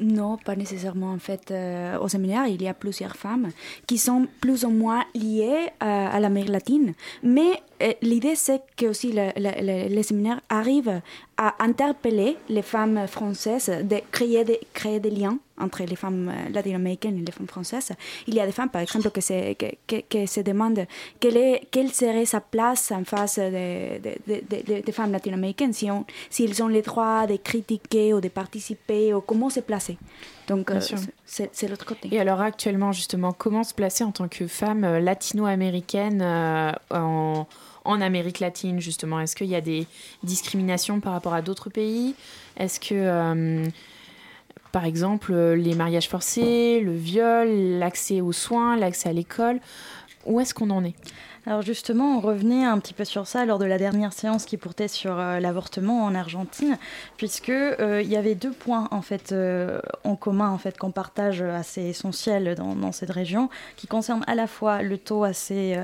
[0.01, 1.13] Non, pas nécessairement.
[1.13, 3.51] En fait, euh, au séminaire, il y a plusieurs femmes
[3.87, 6.95] qui sont plus ou moins liées à, à l'Amérique latine.
[7.23, 11.01] Mais euh, l'idée, c'est que aussi le, le- le- les séminaires arrivent
[11.37, 14.45] à interpeller les femmes françaises, de créer
[15.01, 17.93] des liens entre les femmes euh, latino-américaines et les femmes françaises.
[18.27, 20.87] Il y a des femmes, par exemple, qui se, que, se demandent
[21.21, 25.13] quelle, est, quelle serait sa place en face des de, de- de- de- de femmes
[25.13, 29.61] latino-américaines, si on, s'ils ont le droit de critiquer ou de participer, ou comment se
[29.61, 29.97] placer.
[30.49, 30.81] Donc, euh,
[31.25, 32.09] c'est l'autre côté.
[32.13, 37.47] Et alors actuellement, justement, comment se placer en tant que femme euh, latino-américaine euh, en,
[37.85, 39.21] en Amérique latine, justement?
[39.21, 39.87] Est-ce qu'il y a des
[40.23, 42.15] discriminations par rapport à d'autres pays?
[42.59, 43.65] Est-ce que,
[44.75, 47.49] par exemple, euh, les mariages forcés, le viol,
[47.79, 49.61] l'accès aux soins, l'accès à l'école,
[50.27, 50.97] où est-ce qu'on en est?
[51.47, 54.57] Alors justement, on revenait un petit peu sur ça lors de la dernière séance qui
[54.57, 56.79] portait sur euh, l'avortement en Argentine,
[57.19, 60.91] puisque euh, il y avait deux points en fait euh, en commun en fait qu'on
[60.91, 65.79] partage assez essentiels dans, dans cette région, qui concernent à la fois le taux assez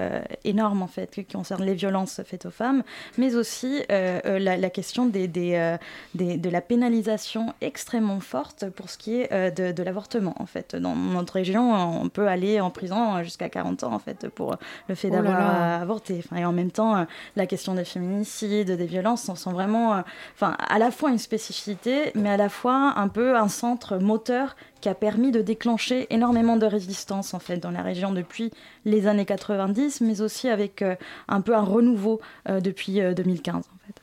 [0.45, 2.83] énorme en fait qui concerne les violences faites aux femmes,
[3.19, 5.77] mais aussi la, la question des, des,
[6.15, 10.75] des- de la pénalisation extrêmement forte pour ce qui est de, de l'avortement en fait.
[10.77, 14.57] Dans notre région, on peut aller en prison jusqu'à 40 ans en fait pour
[14.89, 16.23] le fait Oh d'avoir avorter.
[16.25, 17.05] Enfin, et en même temps, euh,
[17.37, 20.01] la question des féminicides, des violences sont, sont vraiment, euh,
[20.35, 24.57] enfin, à la fois une spécificité, mais à la fois un peu un centre moteur
[24.81, 28.51] qui a permis de déclencher énormément de résistance en fait dans la région depuis
[28.85, 30.97] les années 90, mais aussi avec euh,
[31.29, 33.95] un peu un renouveau depuis euh, 2015 en fait.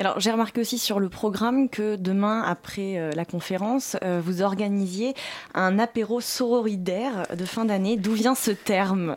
[0.00, 4.42] Alors, j'ai remarqué aussi sur le programme que demain, après euh, la conférence, euh, vous
[4.42, 5.14] organisiez
[5.54, 7.96] un apéro sororidaire de fin d'année.
[7.96, 9.16] D'où vient ce terme?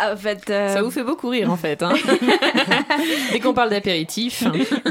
[0.00, 1.82] En fait, euh, Ça vous fait beaucoup rire, en fait.
[1.82, 1.92] hein.
[3.32, 4.44] Dès qu'on parle d'apéritif.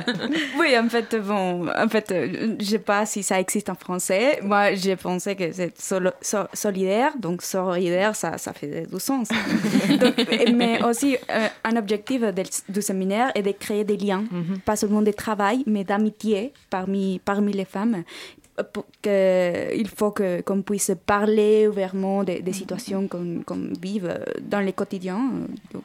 [0.60, 2.14] oui, en fait, bon, en fait,
[2.60, 4.40] je sais pas si ça existe en français.
[4.44, 9.30] Moi, j'ai pensé que c'est solo- so- solidaire, donc solidaire, ça, ça fait du sens.
[10.00, 10.14] Donc,
[10.54, 11.18] mais aussi,
[11.64, 12.22] un objectif
[12.70, 14.24] du séminaire est de créer des liens,
[14.66, 18.04] pas seulement de travail, mais d'amitié parmi, parmi les femmes.
[18.60, 23.70] Euh, Pour que, il faut que- qu'on puisse parler ouvertement des, des situations qu'on qu'on
[23.82, 25.20] vive euh, dans le quotidien.
[25.76, 25.78] euh,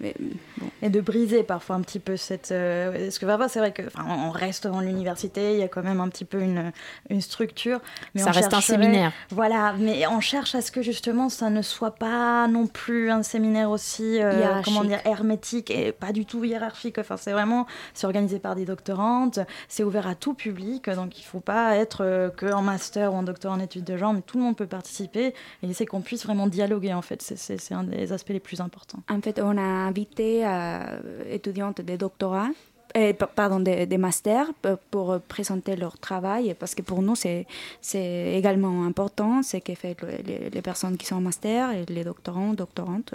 [0.00, 0.14] mais,
[0.58, 0.68] bon.
[0.82, 2.50] et de briser parfois un petit peu cette.
[2.52, 5.68] euh, parce que parfois, c'est vrai que, enfin, on reste dans l'université, il y a
[5.68, 6.72] quand même un petit peu une,
[7.10, 7.80] une structure.
[8.14, 9.12] Mais Ça on reste un séminaire.
[9.30, 13.22] Voilà, mais on cherche à ce que justement ça ne soit pas non plus un
[13.22, 16.98] séminaire aussi, euh, comment dire, hermétique et pas du tout hiérarchique.
[16.98, 21.24] Enfin, c'est vraiment, c'est organisé par des doctorantes, c'est ouvert à tout public, donc il
[21.24, 24.22] faut pas être euh, que en master ou en doctorat en études de genre, mais
[24.22, 27.20] tout le monde peut participer et c'est qu'on puisse vraiment dialoguer en fait.
[27.22, 29.02] C'est- C'est c'est un des aspects les plus importants.
[29.10, 32.48] En fait, on a invité euh, étudiantes de doctorat,
[32.96, 34.48] euh, pa- pardon, des de masters
[34.90, 37.46] pour euh, présenter leur travail, parce que pour nous, c'est
[37.80, 41.84] c'est également important, ce que fait le- les, les personnes qui sont en master et
[41.86, 43.14] les doctorants, doctorantes.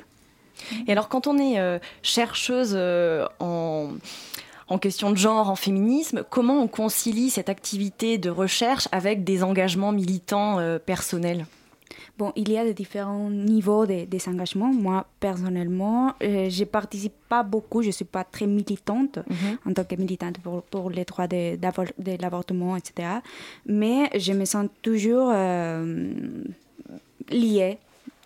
[0.87, 3.89] Et alors, quand on est euh, chercheuse euh, en,
[4.73, 9.43] en question de genre, en féminisme, comment on concilie cette activité de recherche avec des
[9.43, 11.45] engagements militants euh, personnels?
[12.17, 14.71] Bon, il y a différents niveaux de- des engagements.
[14.71, 19.17] Moi, personnellement, euh, je participe pas beaucoup, je suis pas très militante
[19.67, 21.57] en tant que militante pour, pour les droits de
[22.21, 22.93] l'avortement, etc.
[23.65, 26.43] Mais je me sens toujours euh,
[27.29, 27.77] liée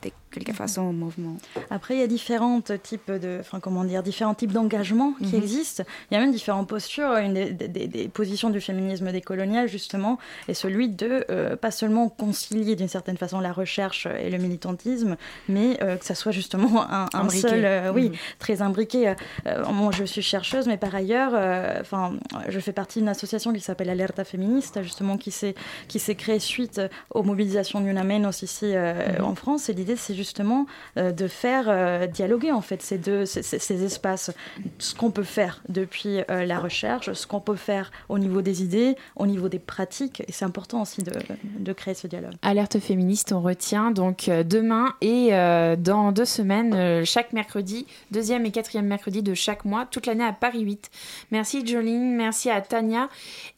[0.04, 1.38] de quelque façon au mouvement.
[1.72, 5.41] Après, il y a différents types de, enfin comment dire, différents types d'engagements qui Mhm.
[5.41, 5.84] existent.
[6.12, 7.16] Il y a même différentes postures.
[7.16, 11.72] Une des, des- des- des positions du féminisme décolonial justement est celui de euh, pas
[11.72, 15.16] seulement concilier d'une certaine façon la recherche et le militantisme,
[15.50, 18.16] mais euh, que ça soit justement un, seul, euh, oui, Mhm.
[18.38, 19.16] très imbriqué.
[19.48, 21.34] Euh, moi, je suis chercheuse, mais par ailleurs,
[21.82, 22.14] enfin,
[22.50, 25.56] je fais partie d'une association qui s'appelle Alerta Féministe, justement, qui s'est
[25.88, 26.82] qui s'est créée suite
[27.12, 29.26] aux mobilisations d'Unamenos ici euh, Mhm.
[29.26, 29.70] en France.
[29.70, 30.65] Et c'est justement
[30.97, 34.31] euh, de faire euh, dialoguer en fait ces deux ces, ces- ces espaces,
[34.79, 38.63] ce qu'on peut faire depuis euh, la recherche, ce qu'on peut faire au niveau des
[38.63, 40.21] idées, au niveau des pratiques.
[40.27, 41.11] Et c'est important aussi de,
[41.59, 42.33] de créer ce dialogue.
[42.41, 45.29] Alerte féministe, on retient donc demain et
[45.77, 50.33] dans deux semaines, chaque mercredi, deuxième et quatrième mercredi de chaque mois, toute l'année à
[50.33, 50.89] Paris 8.
[51.31, 53.09] Merci Jolene, merci à Tania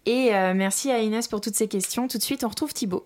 [0.06, 2.08] et merci à Inès pour toutes ces questions.
[2.08, 3.06] Tout de suite, on retrouve Thibaut.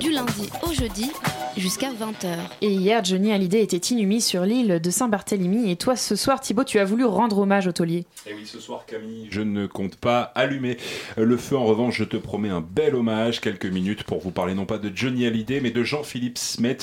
[0.00, 1.10] Du lundi au jeudi
[1.56, 2.36] jusqu'à 20h.
[2.62, 5.70] Et hier, Johnny Hallyday était inhumé sur l'île de Saint-Barthélemy.
[5.70, 8.04] Et toi, ce soir, Thibaut, tu as voulu rendre hommage au taulier.
[8.26, 10.78] Et oui, ce soir, Camille, je ne compte pas allumer
[11.16, 11.56] le feu.
[11.56, 14.78] En revanche, je te promets un bel hommage, quelques minutes pour vous parler non pas
[14.78, 16.78] de Johnny Hallyday, mais de Jean-Philippe Smet.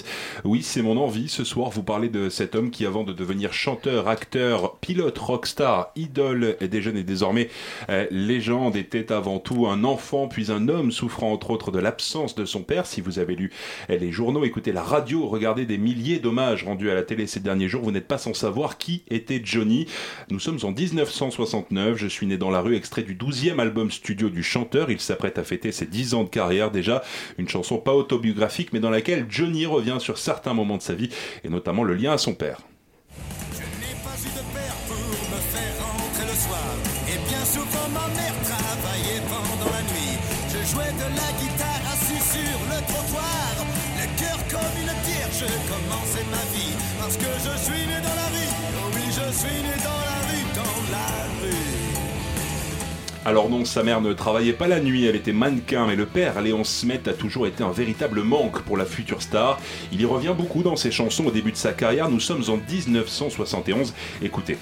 [0.45, 3.51] Oui, c'est mon envie ce soir, vous parler de cet homme qui, avant de devenir
[3.53, 7.49] chanteur, acteur, pilote, rockstar, idole des jeunes et désormais
[7.89, 12.36] euh, légende, était avant tout un enfant, puis un homme souffrant entre autres de l'absence
[12.36, 12.86] de son père.
[12.86, 13.52] Si vous avez lu
[13.89, 17.68] les journaux, écoutez la radio, regardez des milliers d'hommages rendus à la télé ces derniers
[17.68, 19.88] jours, vous n'êtes pas sans savoir qui était Johnny.
[20.30, 24.30] Nous sommes en 1969, je suis né dans la rue, extrait du 12e album studio
[24.30, 24.89] du chanteur.
[24.91, 27.04] Il s'apprête à fêter ses 10 ans de carrière déjà,
[27.38, 31.10] une chanson pas autobiographique, mais dans laquelle Johnny revient sur certains moments de sa vie,
[31.43, 32.62] et notamment le lien à son père.
[35.32, 36.72] me faire rentrer le soir.
[37.08, 40.18] Et bien souvent ma mère travaillait pendant la nuit.
[40.49, 41.71] Je jouais de la guitare
[44.62, 46.74] comme une pierre, je commençais ma vie?
[46.99, 48.51] Parce que je suis né dans la rue.
[48.78, 51.07] Oh oui, je suis né dans la rue, dans la
[51.41, 51.91] rue.
[53.24, 56.41] Alors non, sa mère ne travaillait pas la nuit, elle était mannequin, mais le père,
[56.41, 59.59] Léon Smet, a toujours été un véritable manque pour la future star.
[59.91, 62.57] Il y revient beaucoup dans ses chansons au début de sa carrière, nous sommes en
[62.57, 63.93] 1971.
[64.24, 64.57] Écoutez.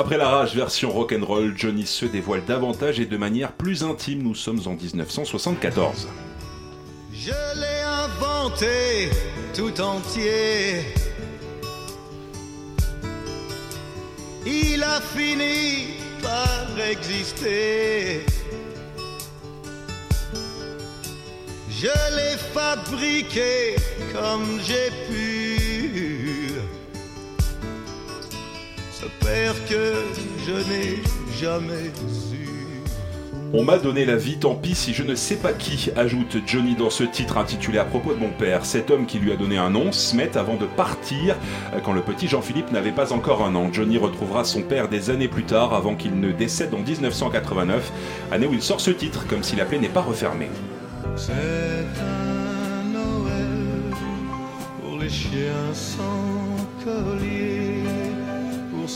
[0.00, 4.22] Après la rage version rock'n'roll, Johnny se dévoile davantage et de manière plus intime.
[4.22, 6.08] Nous sommes en 1974.
[7.12, 9.10] Je l'ai inventé
[9.54, 10.86] tout entier.
[14.46, 15.88] Il a fini
[16.22, 18.24] par exister.
[21.68, 23.76] Je l'ai fabriqué
[24.14, 25.29] comme j'ai pu.
[29.68, 29.94] Que
[30.44, 31.02] je n'ai
[31.40, 31.92] jamais.
[33.52, 36.74] On m'a donné la vie, tant pis si je ne sais pas qui, ajoute Johnny
[36.74, 39.58] dans ce titre intitulé à propos de mon père, cet homme qui lui a donné
[39.58, 41.36] un nom, Smet, avant de partir,
[41.84, 43.72] quand le petit Jean-Philippe n'avait pas encore un an.
[43.72, 47.92] Johnny retrouvera son père des années plus tard, avant qu'il ne décède en 1989,
[48.30, 50.50] année où il sort ce titre, comme si la plaie n'est pas refermée.
[51.16, 53.94] C'est un Noël
[54.80, 57.49] pour les chiens sans collier,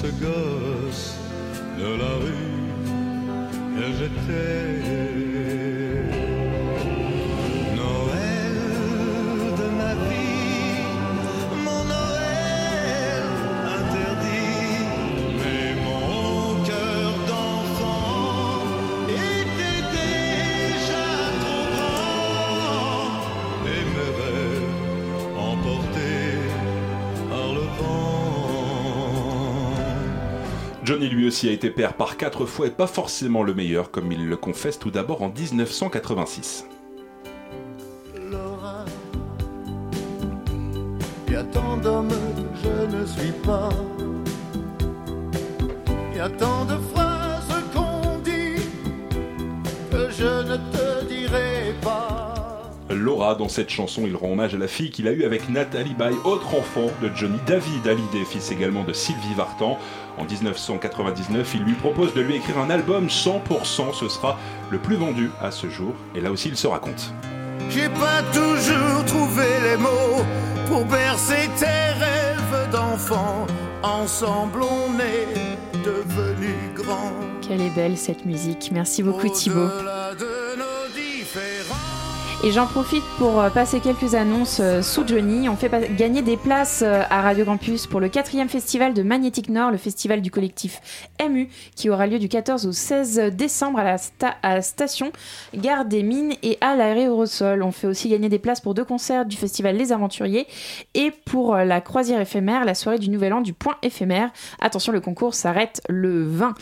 [0.01, 1.15] ce gosse
[1.79, 2.65] de la rue
[3.77, 5.34] que j'étais.
[30.85, 34.13] Johnny lui aussi a été père par quatre fois et pas forcément le meilleur, comme
[34.13, 36.67] il le confesse tout d'abord en 1986.
[38.31, 38.85] Laura,
[41.27, 43.71] y a tant d'hommes que je ne suis pas.
[46.15, 48.63] Y a tant de phrases qu'on dit
[49.91, 52.34] que je ne te dirai pas.
[52.91, 55.95] Laura, dans cette chanson, il rend hommage à la fille qu'il a eue avec Nathalie
[55.95, 59.79] Baye, autre enfant de Johnny David Hallyday, fils également de Sylvie Vartan.
[60.19, 64.39] En 1999, il lui propose de lui écrire un album 100%, ce sera
[64.71, 67.13] le plus vendu à ce jour, et là aussi il se raconte.
[67.71, 70.23] J'ai pas toujours trouvé les mots
[70.69, 73.47] pour bercer tes rêves d'enfant.
[73.83, 77.13] Ensemble, on est devenus grands.
[77.47, 78.71] Quelle est belle cette musique.
[78.73, 79.69] Merci beaucoup Thibaut.
[82.47, 85.49] Et j'en profite pour euh, passer quelques annonces euh, sous Johnny.
[85.49, 89.49] On fait gagner des places euh, à Radio Campus pour le quatrième festival de Magnétique
[89.49, 93.97] Nord, le festival du collectif MU, qui aura lieu du 14 au 16 décembre à
[94.43, 95.11] la station
[95.55, 97.63] Gare des Mines et à l'aérosol.
[97.63, 100.47] On fait aussi gagner des places pour deux concerts du festival Les Aventuriers
[100.93, 104.31] et pour la croisière éphémère, la soirée du Nouvel An du Point éphémère.
[104.61, 106.55] Attention, le concours s'arrête le 20.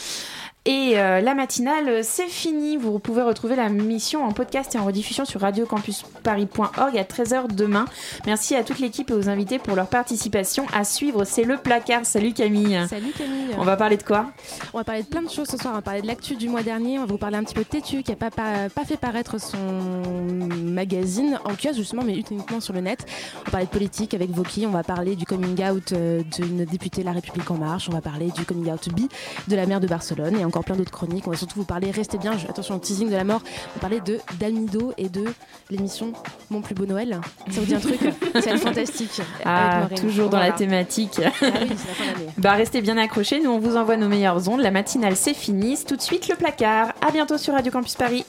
[0.65, 2.77] Et euh, la matinale, c'est fini.
[2.77, 7.85] Vous pouvez retrouver la mission en podcast et en rediffusion sur radiocampusparis.org à 13h demain.
[8.27, 10.65] Merci à toute l'équipe et aux invités pour leur participation.
[10.73, 12.07] À suivre, c'est le placard.
[12.07, 12.79] Salut Camille.
[12.89, 13.57] Salut Camille.
[13.59, 14.27] On va parler de quoi?
[14.73, 15.73] On va parler de plein de choses ce soir.
[15.73, 16.99] On va parler de l'actu du mois dernier.
[16.99, 18.97] On va vous parler un petit peu de Tétu qui n'a pas, pas, pas fait
[18.97, 19.59] paraître son
[20.65, 23.05] magazine en kiosque justement, mais uniquement sur le net.
[23.41, 24.65] On va parler de politique avec Voki.
[24.65, 27.89] On va parler du coming out euh, d'une députée de La République En Marche.
[27.89, 29.09] On va parler du coming out bi
[29.49, 31.27] de la maire de Barcelone et encore plein d'autres chroniques.
[31.27, 33.41] On va surtout vous parler, restez bien, attention au teasing de la mort.
[33.45, 35.25] On va parler de d'Almido et de
[35.71, 36.13] l'émission
[36.51, 37.21] Mon plus beau Noël.
[37.51, 37.99] Ça vous dit un truc
[38.43, 39.21] C'est fantastique.
[39.45, 40.49] Ah, avec toujours dans Voilà.
[40.49, 41.21] la thématique.
[41.25, 42.31] Ah oui, c'est la fin d'année.
[42.37, 44.61] Bah restez bien accrochés, nous on vous envoie nos meilleures ondes.
[44.61, 45.79] La matinale c'est fini.
[45.87, 46.93] Tout de suite le placard.
[47.07, 48.25] À bientôt sur Radio Campus Paris.